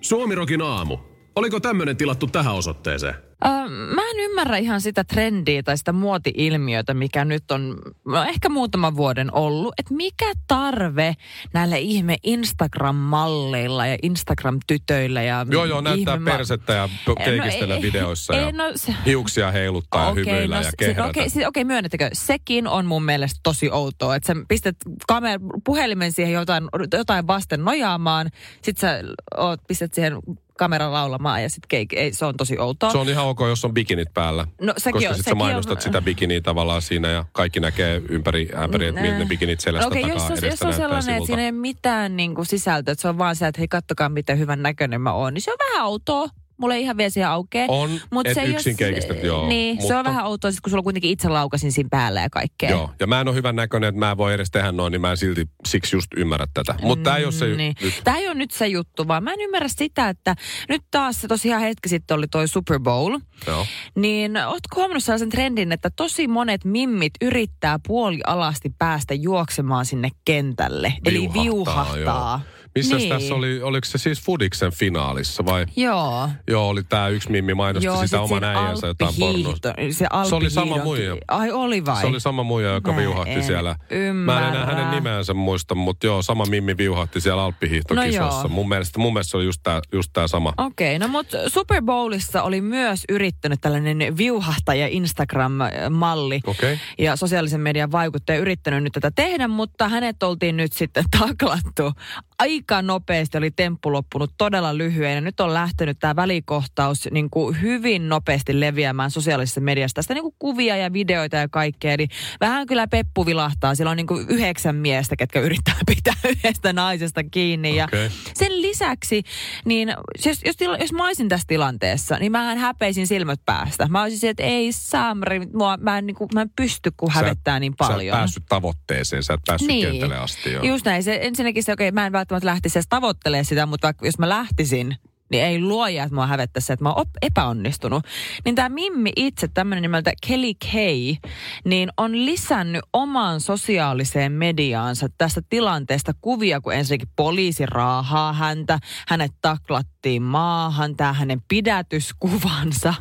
Suomirokin 0.00 0.62
aamu. 0.62 0.98
Oliko 1.36 1.60
tämmönen 1.60 1.96
tilattu 1.96 2.26
tähän 2.26 2.54
osoitteeseen? 2.54 3.14
Öö, 3.46 3.68
mä 3.68 4.02
en 4.10 4.20
ymmärrä 4.20 4.56
ihan 4.56 4.80
sitä 4.80 5.04
trendiä 5.04 5.62
tai 5.62 5.78
sitä 5.78 5.92
muoti-ilmiötä, 5.92 6.94
mikä 6.94 7.24
nyt 7.24 7.50
on 7.50 7.78
no 8.04 8.22
ehkä 8.24 8.48
muutaman 8.48 8.96
vuoden 8.96 9.34
ollut. 9.34 9.74
Että 9.78 9.94
mikä 9.94 10.32
tarve 10.46 11.14
näille 11.52 11.78
ihme 11.80 12.16
Instagram-malleilla 12.22 13.86
ja 13.86 13.96
Instagram-tytöillä 14.02 15.22
ja 15.22 15.46
Joo, 15.50 15.64
joo, 15.64 15.80
näyttää 15.80 16.14
ihme- 16.16 16.30
persettä 16.30 16.72
ja 16.72 16.88
p- 16.88 17.24
keikistellä 17.24 17.74
ei- 17.76 17.82
videoissa 17.82 18.34
ei, 18.34 18.40
ja 18.40 18.52
no 18.52 18.64
se- 18.76 18.94
hiuksia 19.06 19.50
heiluttaa 19.50 20.08
ja 20.08 20.12
hymyillä 20.14 20.56
ja 20.56 20.62
no, 20.62 20.70
kehrätä. 20.78 21.08
Okei, 21.08 21.26
okay, 21.26 21.44
okay, 21.44 21.64
myönnettekö, 21.64 22.10
sekin 22.12 22.68
on 22.68 22.86
mun 22.86 23.04
mielestä 23.04 23.40
tosi 23.42 23.70
outoa, 23.70 24.16
että 24.16 24.26
sä 24.26 24.34
pistät 24.48 24.76
kamer, 25.08 25.40
puhelimen 25.64 26.12
siihen 26.12 26.32
jotain, 26.32 26.64
jotain 26.92 27.26
vasten 27.26 27.64
nojaamaan, 27.64 28.30
sit 28.62 28.78
sä 28.78 28.98
oot, 29.36 29.60
pistät 29.68 29.94
siihen 29.94 30.18
kameran 30.58 30.92
laulamaan 30.92 31.42
ja 31.42 31.50
sit 31.50 31.66
keik, 31.68 31.92
ei, 31.92 32.12
se 32.12 32.24
on 32.24 32.36
tosi 32.36 32.58
outoa. 32.58 32.90
Se 32.90 32.98
on 32.98 33.08
ihan 33.08 33.23
ok, 33.24 33.40
jos 33.48 33.64
on 33.64 33.74
bikinit 33.74 34.08
päällä. 34.14 34.46
No, 34.60 34.72
sekin 34.76 34.92
koska 34.92 35.08
on- 35.08 35.14
sit 35.16 35.24
sä 35.24 35.34
mainostat 35.34 35.76
on- 35.76 35.82
sitä 35.82 36.02
bikiniä 36.02 36.40
tavallaan 36.40 36.82
siinä 36.82 37.08
ja 37.08 37.24
kaikki 37.32 37.60
näkee 37.60 38.02
ympäri 38.08 38.48
ämpäri, 38.62 38.86
että 38.86 39.00
miltä 39.00 39.18
ne 39.18 39.24
bikinit 39.26 39.60
selästä 39.60 39.86
Okei, 39.86 40.02
takaa 40.02 40.16
jos, 40.16 40.42
on- 40.42 40.50
jos 40.50 40.62
on 40.62 40.72
sellainen, 40.74 40.98
että 40.98 41.12
sivulta. 41.12 41.26
siinä 41.26 41.42
ei 41.42 41.52
mitään 41.52 42.16
niin 42.16 42.34
kuin 42.34 42.46
sisältöä, 42.46 42.92
että 42.92 43.02
se 43.02 43.08
on 43.08 43.18
vaan 43.18 43.36
se, 43.36 43.46
että 43.46 43.60
hei 43.60 43.68
kattokaa 43.68 44.08
miten 44.08 44.38
hyvän 44.38 44.62
näköinen 44.62 45.00
mä 45.00 45.12
oon, 45.12 45.34
niin 45.34 45.42
se 45.42 45.50
on 45.52 45.56
vähän 45.70 45.86
outoa. 45.86 46.28
Mulla 46.56 46.74
ei 46.74 46.82
ihan 46.82 46.96
vielä 46.96 47.10
siihen 47.10 47.28
aukea. 47.30 47.64
On, 47.68 48.00
Mut 48.10 48.26
et 48.26 48.34
se 48.34 48.44
yksin 48.44 48.76
keikistät, 48.76 49.22
joo. 49.22 49.48
Niin, 49.48 49.76
se 49.76 49.82
mutta- 49.82 49.98
on 49.98 50.04
vähän 50.04 50.24
outoa, 50.26 50.50
sit 50.50 50.60
kun 50.60 50.70
sulla 50.70 50.82
kuitenkin 50.82 51.10
itse 51.10 51.28
laukasin 51.28 51.72
siinä 51.72 51.88
päällä 51.90 52.20
ja 52.20 52.30
kaikkea. 52.30 52.70
Joo, 52.70 52.90
ja 53.00 53.06
mä 53.06 53.20
en 53.20 53.28
ole 53.28 53.36
hyvän 53.36 53.56
näköinen, 53.56 53.88
että 53.88 53.98
mä 53.98 54.10
en 54.10 54.16
voi 54.16 54.34
edes 54.34 54.50
tehdä 54.50 54.72
noin, 54.72 54.90
niin 54.90 55.00
mä 55.00 55.10
en 55.10 55.16
silti 55.16 55.48
siksi 55.66 55.96
just 55.96 56.08
ymmärrä 56.16 56.46
tätä. 56.54 56.74
Mutta 56.82 57.02
tämä 57.02 57.16
ei 57.16 57.24
ole 57.24 57.32
se 57.32 57.46
niin. 57.46 57.74
nyt. 57.82 58.00
Tämä 58.04 58.16
ei 58.18 58.26
ole 58.26 58.34
nyt 58.34 58.50
se 58.50 58.66
juttu, 58.66 59.08
vaan 59.08 59.24
mä 59.24 59.32
en 59.32 59.40
ymmärrä 59.40 59.68
sitä, 59.68 60.08
että 60.08 60.36
nyt 60.68 60.82
taas 60.90 61.20
se 61.20 61.28
tosiaan 61.28 61.62
hetki 61.62 61.88
sitten 61.88 62.16
oli 62.16 62.26
toi 62.28 62.48
Super 62.48 62.80
Bowl. 62.80 63.18
Joo. 63.46 63.66
Niin 63.96 64.36
ootko 64.36 64.76
huomannut 64.76 65.04
sellaisen 65.04 65.30
trendin, 65.30 65.72
että 65.72 65.90
tosi 65.96 66.28
monet 66.28 66.64
mimmit 66.64 67.12
yrittää 67.20 67.78
puolialasti 67.86 68.70
päästä 68.78 69.14
juoksemaan 69.14 69.86
sinne 69.86 70.08
kentälle. 70.24 70.94
Eli 71.04 71.30
viuhahtaa. 71.32 72.40
Missä 72.74 72.96
Niin. 72.96 73.08
tässä 73.08 73.34
oli, 73.34 73.62
oliko 73.62 73.84
se 73.84 73.98
siis 73.98 74.20
Fudiksen 74.22 74.72
finaalissa 74.72 75.44
vai? 75.44 75.66
Joo. 75.76 76.28
Joo, 76.48 76.68
oli 76.68 76.82
tämä 76.82 77.08
yksi 77.08 77.30
mimmi 77.30 77.54
mainosti 77.54 77.86
Joo, 77.86 77.94
sitä 77.96 78.06
sit 78.06 78.18
oman 78.18 78.44
äijänsä 78.44 78.86
jotain 78.86 79.14
pornoa. 79.20 79.54
Se, 79.90 80.06
Se 80.28 80.34
oli 80.34 80.50
sama 80.50 80.84
muija. 80.84 81.16
Ai 81.28 81.50
oli 81.50 81.84
vai? 81.84 82.00
Se 82.00 82.06
oli 82.06 82.20
sama 82.20 82.42
muija, 82.42 82.70
joka 82.70 82.92
Mä 82.92 82.98
viuhahti 82.98 83.30
en 83.34 83.44
siellä. 83.44 83.70
Mä 83.80 83.86
en 83.90 83.98
ymmärrä. 84.02 84.48
enää 84.48 84.66
hänen 84.66 84.90
nimeänsä 84.90 85.34
muista, 85.34 85.74
mutta 85.74 86.06
joo, 86.06 86.22
sama 86.22 86.46
Mimmi 86.46 86.76
viuhahti 86.76 87.20
siellä 87.20 87.42
Alppihiihtokisossa. 87.44 88.20
No 88.30 88.40
joo. 88.40 88.48
mun, 88.48 88.68
mielestä, 88.68 88.98
mun 88.98 89.12
mielestä 89.12 89.30
se 89.30 89.36
oli 89.36 89.44
just 89.44 89.60
tää, 89.62 89.80
just 89.92 90.10
tää 90.12 90.28
sama. 90.28 90.52
Okei, 90.56 90.98
no 90.98 91.08
mutta 91.08 91.36
Super 91.50 91.82
Bowlissa 91.82 92.42
oli 92.42 92.60
myös 92.60 93.04
yrittänyt 93.08 93.60
tällainen 93.60 94.16
viuhahtaja 94.16 94.88
Instagram-malli. 94.88 96.40
Okei. 96.46 96.78
Ja 96.98 97.16
sosiaalisen 97.16 97.60
median 97.60 97.92
vaikuttaja 97.92 98.38
yrittänyt 98.38 98.82
nyt 98.82 98.92
tätä 98.92 99.10
tehdä, 99.14 99.48
mutta 99.48 99.88
hänet 99.88 100.22
oltiin 100.22 100.56
nyt 100.56 100.72
sitten 100.72 101.04
taklattu. 101.20 101.92
Aika 102.38 102.63
nopeasti 102.82 103.38
oli 103.38 103.50
temppu 103.50 103.92
loppunut 103.92 104.30
todella 104.38 104.78
lyhyen 104.78 105.14
ja 105.14 105.20
nyt 105.20 105.40
on 105.40 105.54
lähtenyt 105.54 105.98
tämä 106.00 106.16
välikohtaus 106.16 107.08
niin 107.10 107.30
kuin 107.30 107.62
hyvin 107.62 108.08
nopeasti 108.08 108.60
leviämään 108.60 109.10
sosiaalisessa 109.10 109.60
mediassa. 109.60 109.94
Tästä 109.94 110.14
niin 110.14 110.22
kuin 110.22 110.34
kuvia 110.38 110.76
ja 110.76 110.92
videoita 110.92 111.36
ja 111.36 111.48
kaikkea. 111.48 111.92
Eli 111.92 112.08
vähän 112.40 112.66
kyllä 112.66 112.86
peppu 112.88 113.26
vilahtaa. 113.26 113.74
Siellä 113.74 113.90
on 113.90 113.96
niin 113.96 114.06
kuin 114.06 114.26
yhdeksän 114.28 114.76
miestä, 114.76 115.16
ketkä 115.16 115.40
yrittää 115.40 115.74
pitää 115.96 116.14
yhdestä 116.28 116.72
naisesta 116.72 117.24
kiinni. 117.24 117.76
Ja 117.76 117.84
Okei. 117.84 118.08
sen 118.34 118.62
lisäksi, 118.62 119.22
niin 119.64 119.88
jos, 120.26 120.40
jos, 120.44 120.56
tila- 120.56 120.76
jos 120.80 120.92
mä 120.92 121.06
olisin 121.06 121.28
tässä 121.28 121.44
tilanteessa, 121.48 122.16
niin 122.18 122.32
mähän 122.32 122.58
häpeisin 122.58 123.06
silmät 123.06 123.40
päästä. 123.46 123.88
Mä 123.88 124.02
olisin, 124.02 124.30
että 124.30 124.42
ei 124.42 124.72
Samri, 124.72 125.40
mua, 125.52 125.76
mä, 125.76 125.98
en, 125.98 126.06
niin 126.06 126.14
kuin, 126.14 126.30
mä 126.34 126.42
en 126.42 126.50
pysty, 126.56 126.90
kun 126.96 127.12
Sä 127.12 127.18
hävettää 127.18 127.60
niin 127.60 127.74
Sä 127.78 127.84
et 127.84 127.92
paljon. 127.92 128.16
päässyt 128.16 128.44
tavoitteeseen, 128.48 129.22
sä 129.22 129.34
et 129.34 129.40
päässyt 129.46 129.68
Niin. 129.68 129.86
kentälle 129.90 130.16
asti. 130.18 130.52
Joo. 130.52 130.64
Just 130.64 130.84
näin. 130.84 131.02
Se, 131.02 131.18
ensinnäkin 131.22 131.62
se, 131.62 131.72
okei, 131.72 131.92
mä 131.92 132.06
en 132.06 132.12
välttämättä 132.12 132.46
lähtisi 132.54 132.78
edes 132.78 132.86
tavoittelemaan 132.88 133.44
sitä, 133.44 133.66
mutta 133.66 133.86
vaikka 133.86 134.06
jos 134.06 134.18
mä 134.18 134.28
lähtisin, 134.28 134.96
niin 135.30 135.44
ei 135.44 135.60
luoja, 135.60 136.04
että 136.04 136.14
mua 136.14 136.26
hävettäisi 136.26 136.72
että 136.72 136.82
mä 136.82 136.92
oon 136.92 137.06
epäonnistunut. 137.22 138.06
Niin 138.44 138.54
tämä 138.54 138.68
Mimmi 138.68 139.12
itse, 139.16 139.48
tämmöinen 139.48 139.82
nimeltä 139.82 140.12
Kelly 140.26 140.52
Kay, 140.72 141.30
niin 141.64 141.90
on 141.96 142.24
lisännyt 142.24 142.82
omaan 142.92 143.40
sosiaaliseen 143.40 144.32
mediaansa 144.32 145.08
tästä 145.18 145.42
tilanteesta 145.48 146.12
kuvia, 146.20 146.60
kun 146.60 146.74
ensinnäkin 146.74 147.08
poliisi 147.16 147.66
raahaa 147.66 148.32
häntä, 148.32 148.78
hänet 149.08 149.32
taklattiin 149.42 150.22
maahan, 150.22 150.96
tämä 150.96 151.12
hänen 151.12 151.42
pidätyskuvansa. 151.48 152.94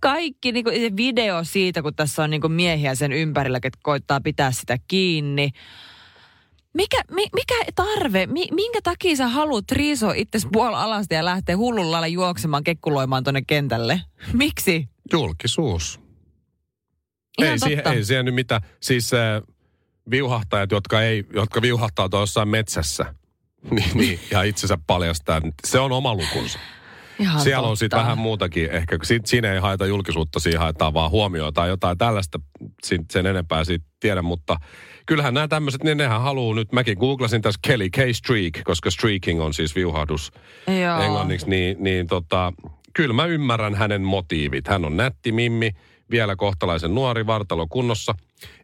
Kaikki 0.00 0.52
niin 0.52 0.64
se 0.66 0.96
video 0.96 1.44
siitä, 1.44 1.82
kun 1.82 1.94
tässä 1.94 2.22
on 2.22 2.30
niin 2.30 2.52
miehiä 2.52 2.94
sen 2.94 3.12
ympärillä, 3.12 3.60
ketkä 3.60 3.80
koittaa 3.82 4.20
pitää 4.20 4.52
sitä 4.52 4.78
kiinni. 4.88 5.50
Mikä, 6.74 7.02
mi, 7.10 7.26
mikä 7.34 7.54
tarve, 7.74 8.26
mi, 8.26 8.48
minkä 8.50 8.80
takia 8.82 9.16
sä 9.16 9.28
haluat 9.28 9.70
riisoa 9.72 10.12
itsesi 10.14 10.48
puolella 10.52 10.82
alasti 10.82 11.14
ja 11.14 11.24
lähteä 11.24 11.56
hullun 11.56 11.90
lailla 11.90 12.06
juoksemaan, 12.06 12.64
kekkuloimaan 12.64 13.24
tonne 13.24 13.42
kentälle? 13.46 14.00
Miksi? 14.32 14.88
Julkisuus. 15.12 16.00
Ihan 17.38 17.52
ei, 17.52 17.58
siihen, 17.58 17.88
ei 17.88 18.04
siihen 18.04 18.24
nyt 18.24 18.34
mitään. 18.34 18.60
Siis 18.80 19.14
äh, 19.14 19.42
viuhahtajat, 20.10 20.70
jotka, 20.70 21.02
ei, 21.02 21.24
jotka 21.32 21.62
viuhahtaa 21.62 22.08
tuossa 22.08 22.22
jossain 22.22 22.48
metsässä, 22.48 23.14
niin, 23.70 23.90
niin, 23.94 24.20
ja 24.30 24.42
itsensä 24.42 24.78
paljastaa, 24.86 25.40
niin 25.40 25.54
se 25.66 25.78
on 25.78 25.92
oma 25.92 26.14
lukunsa. 26.14 26.58
Ihan 27.18 27.40
Siellä 27.40 27.68
on 27.68 27.76
sitten 27.76 27.90
totta. 27.96 28.02
vähän 28.04 28.18
muutakin. 28.18 28.70
Ehkä 28.70 28.98
si, 29.02 29.20
siinä 29.24 29.52
ei 29.52 29.60
haeta 29.60 29.86
julkisuutta, 29.86 30.40
siinä 30.40 30.60
haetaan 30.60 30.94
vaan 30.94 31.10
huomioon 31.10 31.54
tai 31.54 31.68
jotain 31.68 31.98
tällaista. 31.98 32.40
Sin- 32.84 33.04
Sen 33.12 33.26
enempää 33.26 33.64
siitä 33.64 33.84
tiedä, 34.00 34.22
mutta 34.22 34.56
kyllähän 35.06 35.34
nämä 35.34 35.48
tämmöiset, 35.48 35.84
niin 35.84 35.96
nehän 35.96 36.20
haluaa 36.20 36.54
nyt. 36.54 36.72
Mäkin 36.72 36.98
googlasin 36.98 37.42
tässä 37.42 37.60
Kelly 37.66 37.90
K. 37.90 37.96
Streak, 38.12 38.52
koska 38.64 38.90
streaking 38.90 39.42
on 39.42 39.54
siis 39.54 39.74
viuhahdus 39.76 40.32
Joo. 40.82 41.00
englanniksi, 41.02 41.48
niin, 41.50 41.76
niin 41.80 42.06
tota, 42.06 42.52
kyllä 42.94 43.14
mä 43.14 43.26
ymmärrän 43.26 43.74
hänen 43.74 44.02
motiivit. 44.02 44.68
Hän 44.68 44.84
on 44.84 44.96
nätti 44.96 45.32
mimmi, 45.32 45.70
vielä 46.10 46.36
kohtalaisen 46.36 46.94
nuori, 46.94 47.26
vartalo 47.26 47.66
kunnossa. 47.66 48.14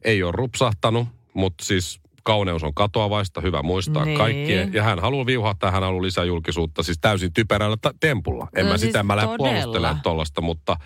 Ei 0.05 0.23
ole 0.23 0.33
rupsahtanut, 0.33 1.09
mutta 1.35 1.65
siis 1.65 2.01
kauneus 2.23 2.65
on 2.65 2.75
katoavaista, 2.75 3.41
hyvä 3.41 3.63
muistaa 3.63 4.05
Niin. 4.05 4.19
kaikkien. 4.19 4.73
Ja 4.75 4.83
hän 4.83 4.99
haluaa 4.99 5.27
viuhahtaa, 5.27 5.71
hän 5.71 5.83
haluaa 5.83 6.03
lisää 6.03 6.25
julkisuutta, 6.25 6.83
siis 6.83 6.99
täysin 7.01 7.33
typerällä 7.33 7.77
ta- 7.81 7.95
tempulla. 8.01 8.49
En 8.57 8.65
No 8.67 8.73
mä 8.73 8.79
siis 8.79 8.89
sitä, 8.89 9.03
mä 9.03 9.17
lähde 9.17 9.27
todella. 9.29 9.53
puolustelemaan 9.53 10.01
tollasta, 10.03 10.41
mutta 10.41 10.77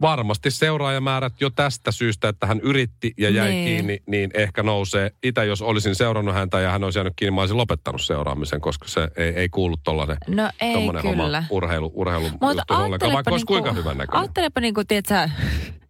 varmasti 0.00 0.50
seuraajamäärät 0.50 1.32
jo 1.40 1.50
tästä 1.50 1.92
syystä, 1.92 2.28
että 2.28 2.46
hän 2.46 2.60
yritti 2.60 3.12
ja 3.18 3.30
jäi 3.30 3.50
Niin. 3.50 3.66
kiinni, 3.66 3.98
niin 4.06 4.30
ehkä 4.34 4.62
nousee. 4.62 5.10
Itä, 5.22 5.44
jos 5.44 5.62
olisin 5.62 5.94
seurannut 5.94 6.34
häntä 6.34 6.60
ja 6.60 6.70
hän 6.70 6.84
olisi 6.84 6.98
jäänyt 6.98 7.12
kiinni, 7.16 7.34
mä 7.34 7.40
olisin 7.40 7.56
lopettanut 7.56 8.02
seuraamisen, 8.02 8.60
koska 8.60 8.88
se 8.88 9.08
ei, 9.16 9.28
ei 9.28 9.48
kuulu 9.48 9.76
tollainen 9.84 10.16
No 10.28 10.50
ei 10.60 10.72
tommonen 10.74 11.02
kyllä. 11.02 11.16
homma 11.16 11.44
urheilu, 11.50 11.92
urheilu 11.94 12.28
Mutta 12.30 12.46
juttu 12.52 12.74
ollenkaan, 12.74 13.12
vaikka 13.12 13.30
olisi 13.30 13.46
kuinka 13.46 13.68
niinku- 13.70 13.80
hyvän 13.82 13.98
näköinen. 13.98 14.20
Ajattelepa 14.20 14.60
niinku, 14.60 14.82
tiedätkö, 14.88 15.28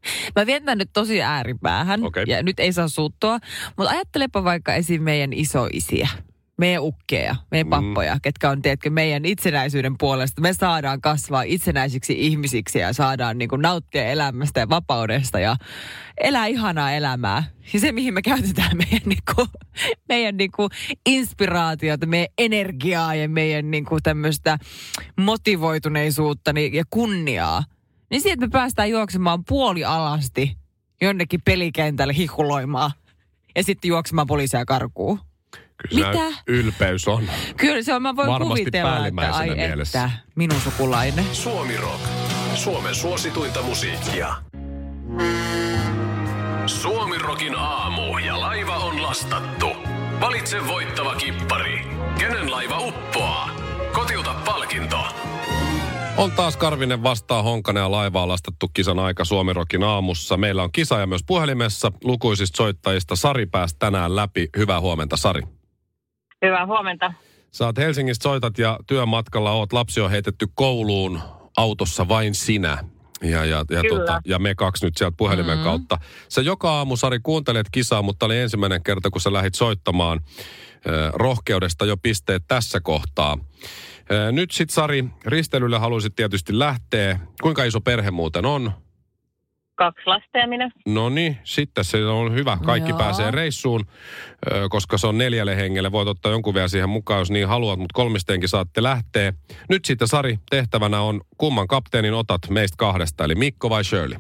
mä 0.37 0.47
vietän 0.47 0.79
nyt 0.79 0.91
tosi 0.93 1.23
ääripäähän 1.23 2.05
Okei. 2.05 2.25
ja 2.29 2.43
nyt 2.43 2.61
ei 2.61 2.73
saa 2.73 2.89
suuttua, 2.89 3.39
mutta 3.77 3.91
ajattelepa 3.91 4.45
vaikka 4.45 4.75
esim. 4.75 5.03
meidän 5.03 5.33
isoisiä. 5.33 6.09
Meidän 6.59 6.83
ukkeja, 6.83 7.37
meidän 7.51 7.67
Mm. 7.67 7.71
pappoja, 7.71 8.17
ketkä 8.23 8.51
on, 8.51 8.63
tiedätkö, 8.63 8.91
meidän 8.91 9.25
itsenäisyyden 9.25 9.99
puolesta. 9.99 10.41
Me 10.41 10.53
saadaan 10.53 11.01
kasvaa 11.01 11.43
itsenäisiksi 11.43 12.15
ihmisiksi 12.19 12.79
ja 12.79 12.93
saadaan 12.93 13.39
niin 13.39 13.49
kuin, 13.49 13.63
nauttia 13.63 14.05
elämästä 14.05 14.61
ja 14.61 14.69
vapaudesta 14.69 15.41
ja 15.41 15.57
elää 16.21 16.47
ihanaa 16.47 16.93
elämää. 16.93 17.45
Ja 17.73 17.81
se, 17.81 17.93
mihin 17.93 18.15
me 18.15 18.23
käytetään 18.23 18.77
meidän, 18.77 19.01
niin 19.05 19.23
kuin, 19.35 19.49
meidän 20.09 20.37
niin 20.37 20.53
kuin, 20.53 20.71
inspiraatiota, 21.07 22.07
meidän 22.07 22.33
energiaa 22.39 23.15
ja 23.15 23.29
meidän 23.29 23.71
niin 23.71 23.85
kuin, 23.85 24.03
tämmöistä 24.03 24.59
motivoituneisuutta 25.21 26.53
niin, 26.53 26.75
ja 26.75 26.85
kunniaa. 26.91 27.65
Niin 28.11 28.21
siitä 28.21 28.41
me 28.47 28.49
päästään 28.49 28.91
juoksemaan 28.91 29.45
puoli 29.45 29.85
alasti 29.85 30.57
jonnekin 31.01 31.41
pelikentälle 31.45 32.15
hikuloimaan 32.15 32.91
ja 33.57 33.63
sitten 33.63 33.89
juoksemaan 33.89 34.27
poliisia 34.27 34.65
karkuun. 34.65 35.21
Kyllä 35.91 36.09
Mitä? 36.09 36.43
ylpeys 36.47 37.09
on. 37.09 37.25
Kyllä 37.57 37.83
se 37.83 37.95
on, 37.95 38.03
mä 38.03 38.17
voin 38.17 38.29
Varmasti 38.29 38.61
kuvitella, 38.61 39.07
että 39.07 39.31
ai 39.33 39.55
mielessä. 39.55 40.05
että, 40.05 40.19
minun 40.35 40.61
sukulainen. 40.61 41.25
Suomi 41.33 41.77
Rock. 41.77 42.01
Suomen 42.55 42.95
suosituinta 42.95 43.63
musiikkia. 43.63 44.35
Suomi 46.67 47.19
Rockin 47.19 47.55
aamu 47.57 48.19
ja 48.19 48.41
laiva 48.41 48.77
on 48.77 49.03
lastattu. 49.03 49.67
Valitse 50.21 50.67
voittava 50.67 51.15
kippari. 51.15 51.87
Kenen 52.19 52.51
laiva 52.51 52.79
uppoaa? 52.79 53.36
On 56.17 56.33
taas 56.33 56.57
Karvinen 56.57 57.03
vastaa 57.03 57.43
Honkanen 57.43 57.81
ja 57.81 57.91
laivaa 57.91 58.29
lastattu 58.29 58.69
kisan 58.75 58.99
aika 58.99 59.25
Suomirokin 59.25 59.83
aamussa. 59.83 60.37
Meillä 60.37 60.63
on 60.63 60.73
kisaaja 60.73 61.07
myös 61.07 61.21
puhelimessa. 61.27 61.93
Lukuisista 62.05 62.57
soittajista 62.57 63.17
Sari 63.17 63.47
pääsi 63.47 63.77
tänään 63.79 64.17
läpi. 64.17 64.49
Hyvää 64.57 64.81
huomenta 64.81 65.17
Sari. 65.17 65.43
Hyvää 66.45 66.67
huomenta. 66.67 67.13
Oot 67.61 67.79
Helsingistä 67.79 68.23
soitat 68.23 68.59
ja 68.59 68.79
työmatkalla 68.87 69.53
oot. 69.53 69.73
Lapsi 69.73 70.01
on 70.01 70.11
heitetty 70.11 70.47
kouluun 70.55 71.21
autossa 71.57 72.09
vain 72.09 72.35
sinä. 72.35 72.79
Ja, 73.23 73.45
ja, 73.45 73.65
ja, 73.71 73.81
Kyllä. 73.81 73.99
tota, 73.99 74.21
ja 74.27 74.39
me 74.39 74.55
kaksi 74.55 74.85
nyt 74.87 74.97
sieltä 74.97 75.15
puhelimen 75.17 75.59
Mm. 75.59 75.65
kautta. 75.65 75.99
Sä 76.29 76.41
joka 76.43 76.71
aamu, 76.73 76.97
Sari, 76.97 77.19
kuuntelet 77.23 77.67
kisaa, 77.73 78.03
mutta 78.03 78.27
oli 78.27 78.39
ensimmäinen 78.39 78.83
kerta, 78.83 79.11
kun 79.11 79.21
sä 79.21 79.33
lähdit 79.33 79.55
soittamaan 79.55 80.21
ö, 80.87 81.11
rohkeudesta 81.15 81.85
jo 81.85 81.97
pisteet 81.97 82.45
tässä 82.49 82.81
kohtaa. 82.81 83.39
Nyt 84.33 84.51
sit 84.51 84.71
Sari, 84.71 85.05
risteilylle 85.27 85.79
haluaisit 85.79 86.17
tietysti 86.17 86.59
lähteä. 86.59 87.19
Kuinka 87.43 87.65
iso 87.65 87.81
perhe 87.81 88.11
muuten 88.11 88.47
on? 88.47 88.73
Kaksi 89.75 90.03
lasta 90.07 90.39
ja 90.39 90.47
minä. 90.49 90.71
No 90.87 91.09
niin, 91.09 91.39
sitten 91.45 91.85
se 91.85 92.07
on 92.07 92.35
hyvä. 92.35 92.59
Kaikki 92.65 92.91
Joo. 92.91 92.99
pääsee 92.99 93.31
reissuun, 93.31 93.85
koska 94.71 94.99
se 94.99 95.07
on 95.07 95.19
neljälle 95.19 95.57
hengelle. 95.57 95.93
Voit 95.93 96.09
ottaa 96.09 96.33
jonkun 96.33 96.55
vielä 96.55 96.69
siihen 96.69 96.89
mukaan, 96.89 97.19
jos 97.19 97.31
niin 97.31 97.49
haluat, 97.49 97.79
mutta 97.79 97.95
kolmisteenkin 97.95 98.49
saatte 98.49 98.83
lähteä. 98.83 99.33
Nyt 99.69 99.85
sitten 99.85 100.09
Sari, 100.09 100.39
tehtävänä 100.51 101.01
on 101.01 101.21
kumman 101.39 101.67
kapteenin 101.69 102.15
otat 102.15 102.41
meistä 102.51 102.77
kahdesta, 102.79 103.25
eli 103.25 103.35
Mikko 103.35 103.71
vai 103.71 103.85
Shirley? 103.85 104.19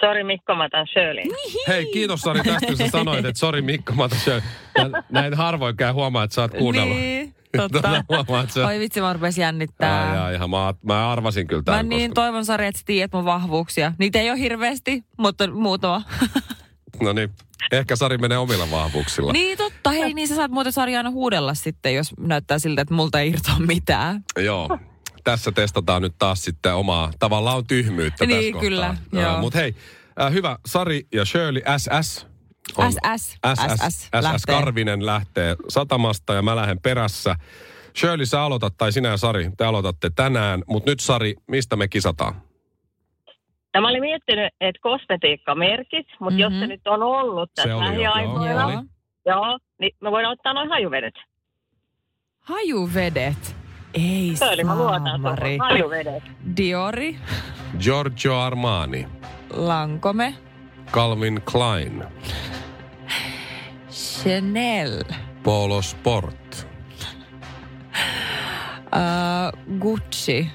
Sori 0.00 0.24
Mikko, 0.24 0.54
mä 0.54 0.64
otan 0.64 0.86
Shirley. 0.86 1.24
Hei, 1.68 1.86
kiitos 1.92 2.20
Sari 2.20 2.40
tästä, 2.42 2.66
kun 2.66 2.76
sä 2.76 2.88
sanoit, 2.88 3.24
että 3.24 3.38
sori 3.40 3.62
Mikko, 3.62 3.92
mä 3.92 4.04
otan 4.04 4.18
Shirley. 4.18 4.42
Nä- 4.78 5.02
Näin 5.10 5.34
harvoin 5.34 5.76
käy 5.76 5.92
huomaa, 5.92 6.24
että 6.24 6.34
sä 6.34 6.42
oot 6.42 6.54
kuunnellut. 6.54 6.96
Niin, 6.96 7.33
totta. 7.56 8.04
sä... 8.54 8.66
Oi 8.66 8.78
vitsi, 8.78 9.00
mä 9.00 9.12
rupesin 9.12 9.42
jännittää. 9.42 10.10
Ai, 10.12 10.18
ai, 10.18 10.34
ihan, 10.34 10.50
mä, 10.50 10.74
mä 10.82 11.12
arvasin 11.12 11.46
kyllä 11.46 11.60
Mä 11.60 11.64
tämän. 11.64 11.88
niin 11.88 12.10
koska... 12.10 12.14
toivon, 12.22 12.44
Sari, 12.44 12.66
että 12.66 12.78
sä 12.78 12.84
tiedät 12.86 13.12
mun 13.12 13.24
vahvuuksia. 13.24 13.92
Niitä 13.98 14.18
ei 14.20 14.30
ole 14.30 14.38
hirveästi, 14.38 15.04
mutta 15.18 15.50
muutama. 15.50 16.02
No 17.02 17.12
niin, 17.12 17.30
ehkä 17.72 17.96
Sari 17.96 18.18
menee 18.18 18.38
omilla 18.38 18.70
vahvuuksilla. 18.70 19.32
niin 19.32 19.58
totta, 19.58 19.90
hei, 19.90 20.14
niin 20.14 20.28
sä 20.28 20.34
saat 20.34 20.50
muuten 20.50 20.72
Sari 20.72 20.96
aina 20.96 21.10
huudella 21.10 21.54
sitten, 21.54 21.94
jos 21.94 22.12
näyttää 22.20 22.58
siltä, 22.58 22.82
että 22.82 22.94
multa 22.94 23.20
ei 23.20 23.30
irtoa 23.30 23.58
mitään. 23.58 24.22
Joo. 24.44 24.78
Tässä 25.24 25.52
testataan 25.52 26.02
nyt 26.02 26.14
taas 26.18 26.44
sitten 26.44 26.74
omaa 26.74 27.10
tavallaan 27.18 27.66
tyhmyyttä 27.66 28.26
Niin, 28.26 28.52
tässä 28.54 28.66
kyllä, 28.66 28.86
kohtaa. 29.10 29.22
joo. 29.22 29.40
Mutta 29.40 29.58
hei, 29.58 29.74
äh, 30.20 30.32
hyvä. 30.32 30.58
Sari 30.66 31.06
ja 31.14 31.24
Shirley 31.24 31.62
SS. 31.78 32.26
On- 32.76 32.92
SS, 32.92 32.98
SS, 33.18 33.38
SS 33.88 34.04
SS 34.04 34.22
lähtee. 34.22 34.54
Karvinen 34.54 35.06
lähtee 35.06 35.56
satamasta 35.68 36.34
ja 36.34 36.42
mä 36.42 36.56
lähden 36.56 36.80
perässä. 36.80 37.36
Shirley, 37.96 38.26
sä 38.26 38.42
aloitat, 38.42 38.74
tai 38.78 38.92
sinä 38.92 39.08
ja 39.08 39.16
Sari, 39.16 39.50
te 39.56 39.64
aloitatte 39.64 40.10
tänään. 40.16 40.62
Mutta 40.66 40.90
nyt 40.90 41.00
Sari, 41.00 41.34
mistä 41.48 41.76
me 41.76 41.88
kisataan? 41.88 42.34
Ja 43.74 43.80
mä 43.80 43.88
olin 43.88 44.00
miettinyt, 44.00 44.52
että 44.60 44.80
kosmetiikkamerkit, 44.82 46.06
mutta 46.20 46.24
mm-hmm. 46.30 46.38
jos 46.40 46.52
Mhm. 46.52 46.60
se 46.60 46.66
nyt 46.66 46.86
on 46.86 47.02
ollut 47.02 47.50
tässä 47.54 47.78
lähiaikoina, 47.78 48.50
joo. 48.50 48.60
joo. 48.70 48.78
oli. 48.78 48.86
joo, 49.26 49.58
niin 49.78 49.96
me 50.00 50.10
voidaan 50.10 50.32
ottaa 50.32 50.52
noin 50.52 50.68
hajuvedet. 50.68 51.14
Hajuvedet. 52.40 53.56
Ei 53.94 54.32
Shirley, 54.36 54.64
mä 54.64 54.74
luotan. 54.76 55.20
Hajuvedet. 55.58 56.22
Diori, 56.56 57.16
Giorgio 57.78 58.38
Armani, 58.40 59.06
Lancome, 59.50 60.34
Calvin 60.94 61.42
Klein, 61.52 62.04
Chanel, 63.90 65.04
Polo 65.42 65.82
Sport, 65.82 66.66
uh, 68.94 69.78
Gucci. 69.80 70.50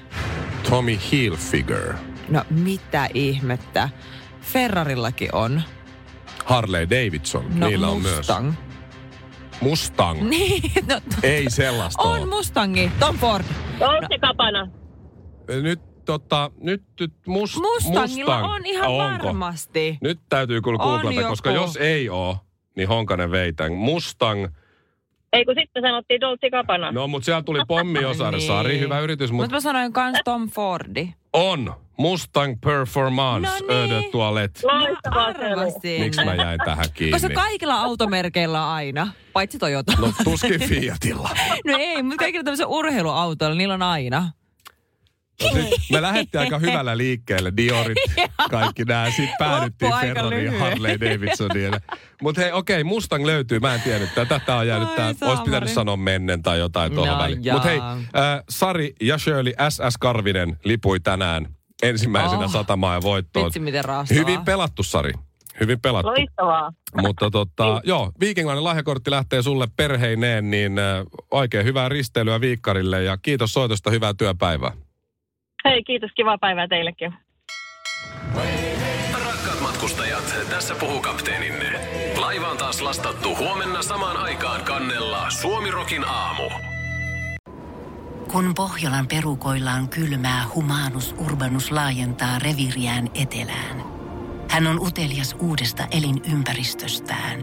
Tommy 0.70 0.98
Hilfiger, 1.12 1.94
No 2.28 2.44
mitä 2.50 3.08
ihmettä. 3.14 3.88
Ferrarillakin 4.40 5.34
on. 5.34 5.62
Harley 6.44 6.90
Davidson. 6.90 7.44
No 7.60 7.66
Niillä 7.68 7.88
on 7.88 8.02
myös. 8.02 8.16
Mustang. 8.16 8.52
Mustang. 9.60 10.22
Niin, 10.30 10.62
no, 10.88 11.00
Ei 11.22 11.50
sellaista 11.50 12.02
on 12.02 12.18
ole. 12.18 12.26
Mustangi. 12.26 12.92
Tom 13.00 13.18
Ford. 13.18 13.44
Dolce 13.80 14.18
Gabbana. 14.18 14.68
Nyt, 15.62 15.80
tota, 16.12 16.50
nyt, 16.60 16.82
nyt 17.00 17.12
must, 17.26 17.56
Mustangilla 17.56 18.34
Mustang. 18.34 18.54
on 18.54 18.66
ihan 18.66 18.88
Onko? 18.90 19.24
varmasti. 19.26 19.98
Nyt 20.00 20.18
täytyy 20.28 20.60
kyllä 20.62 20.78
googlata, 20.78 21.28
koska 21.28 21.50
jos 21.50 21.76
ei 21.76 22.08
oo, 22.08 22.36
niin 22.76 22.88
Honkanen 22.88 23.30
veitän. 23.30 23.72
Mustang. 23.72 24.46
Ei 25.32 25.44
kun 25.44 25.54
sitten 25.54 25.82
sanottiin 25.82 26.20
Dolce 26.20 26.50
Gabbana. 26.50 26.92
No, 26.92 27.08
mutta 27.08 27.24
siellä 27.24 27.42
tuli 27.42 27.60
pommi 27.68 28.04
osar, 28.10 28.34
Niin. 28.34 28.46
Sari. 28.46 28.78
Hyvä 28.78 29.00
yritys, 29.00 29.32
Mutta 29.32 29.42
mutta 29.42 29.56
mä 29.56 29.60
sanoin 29.60 29.92
kans 29.92 30.18
Tom 30.24 30.48
Fordi. 30.50 31.14
on. 31.32 31.74
Mustang 31.98 32.56
Performance 32.64 33.48
No 33.48 33.54
niin. 33.68 33.70
Eau 33.92 34.02
de 34.02 34.08
Toilette. 34.12 34.60
Loistavaa 34.66 35.32
Shirley. 35.32 35.50
Arvasin. 35.52 36.00
Miksi 36.02 36.24
mä 36.24 36.34
jäin 36.34 36.60
tähän 36.64 36.84
kiinni? 36.94 37.12
Koska 37.12 37.28
kaikilla 37.34 37.80
automerkeillä 37.82 38.64
on 38.66 38.72
aina, 38.72 39.08
paitsi 39.32 39.58
Toyota. 39.58 39.92
No 40.00 40.12
tuskin 40.24 40.60
Fiatilla. 40.60 41.30
No 41.66 41.76
ei, 41.78 42.02
mutta 42.02 42.16
kaikilla 42.16 42.44
tämmöisillä 42.44 42.68
urheiluautoilla, 42.68 43.56
niillä 43.56 43.74
on 43.74 43.82
aina. 43.82 44.30
Me 45.92 46.02
lähdettiin 46.02 46.40
aika 46.40 46.58
hyvällä 46.58 46.96
liikkeelle. 46.96 47.52
Diorit, 47.56 47.98
kaikki 48.50 48.84
nämä. 48.84 49.06
Sitten 49.10 49.36
päädyttiin 49.38 49.92
lyhyen. 50.28 50.58
Harley 50.58 51.00
Davidsoniin. 51.00 51.74
Mutta 52.22 52.40
hei, 52.40 52.52
okei, 52.52 52.84
Mustang 52.84 53.26
löytyy. 53.26 53.58
Mä 53.60 53.74
en 53.74 53.80
tiennyt 53.82 54.14
tätä. 54.14 54.40
Tämä 54.46 54.58
on 54.58 54.66
jäänyt, 54.68 54.94
tää, 54.94 55.14
olisi 55.22 55.42
pitänyt 55.42 55.70
sanoa 55.70 55.96
mennen 55.96 56.42
tai 56.42 56.58
jotain 56.58 56.92
tuohon 56.94 57.12
No 57.12 57.18
väliin. 57.22 57.42
Mutta 57.52 57.68
hei, 57.68 57.78
äh, 57.78 58.42
Sari 58.50 58.94
ja 59.00 59.18
Shirley 59.18 59.52
SS 59.68 59.98
Karvinen 60.00 60.58
lipui 60.64 61.00
tänään 61.00 61.46
ensimmäisenä 61.82 62.44
Oh, 62.44 62.50
satamaan 62.50 62.94
ja 62.96 63.02
voittoon. 63.02 63.44
Vitsi 63.46 63.60
miten 63.60 63.84
raastavaa. 63.84 64.20
Hyvin 64.20 64.44
pelattu, 64.44 64.82
Sari. 64.82 65.12
Hyvin 65.60 65.80
pelattu. 65.80 66.08
Loistavaa. 66.08 66.72
Mutta 67.00 67.30
tota, 67.30 67.80
joo, 67.84 68.12
viikingilainen 68.20 68.64
lahjakortti 68.64 69.10
lähtee 69.10 69.42
sulle 69.42 69.68
perheineen, 69.76 70.50
niin 70.50 70.78
äh, 70.78 71.04
oikein 71.30 71.64
hyvää 71.64 71.88
risteilyä 71.88 72.40
viikkarille 72.40 73.02
ja 73.02 73.16
kiitos 73.16 73.52
soitosta, 73.52 73.90
hyvää 73.90 74.14
työpäivää. 74.14 74.72
Hei, 75.64 75.84
kiitos. 75.84 76.10
Kivaa 76.16 76.38
päivää 76.38 76.68
teillekin. 76.68 77.14
Rakkaat 79.26 79.60
matkustajat, 79.62 80.34
tässä 80.50 80.74
puhuu 80.74 81.00
kapteeninne. 81.00 81.80
Laiva 82.20 82.48
on 82.48 82.56
taas 82.56 82.80
lastattu 82.80 83.36
huomenna 83.36 83.82
samaan 83.82 84.16
aikaan 84.16 84.64
kannella 84.64 85.30
Suomirokin 85.30 86.04
aamu. 86.04 86.50
Kun 88.32 88.54
Pohjolan 88.54 89.06
perukoillaan 89.06 89.88
kylmää, 89.88 90.44
humanus 90.54 91.14
urbanus 91.18 91.72
laajentaa 91.72 92.38
reviriään 92.38 93.08
etelään. 93.14 93.82
Hän 94.50 94.66
on 94.66 94.80
utelias 94.80 95.36
uudesta 95.40 95.82
elinympäristöstään. 95.90 97.40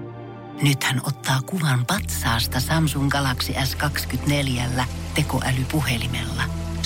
Nyt 0.61 0.83
hän 0.83 1.01
ottaa 1.07 1.41
kuvan 1.41 1.85
patsaasta 1.85 2.59
Samsung 2.59 3.09
Galaxy 3.09 3.53
S24 3.53 4.83
tekoälypuhelimella. 5.15 6.66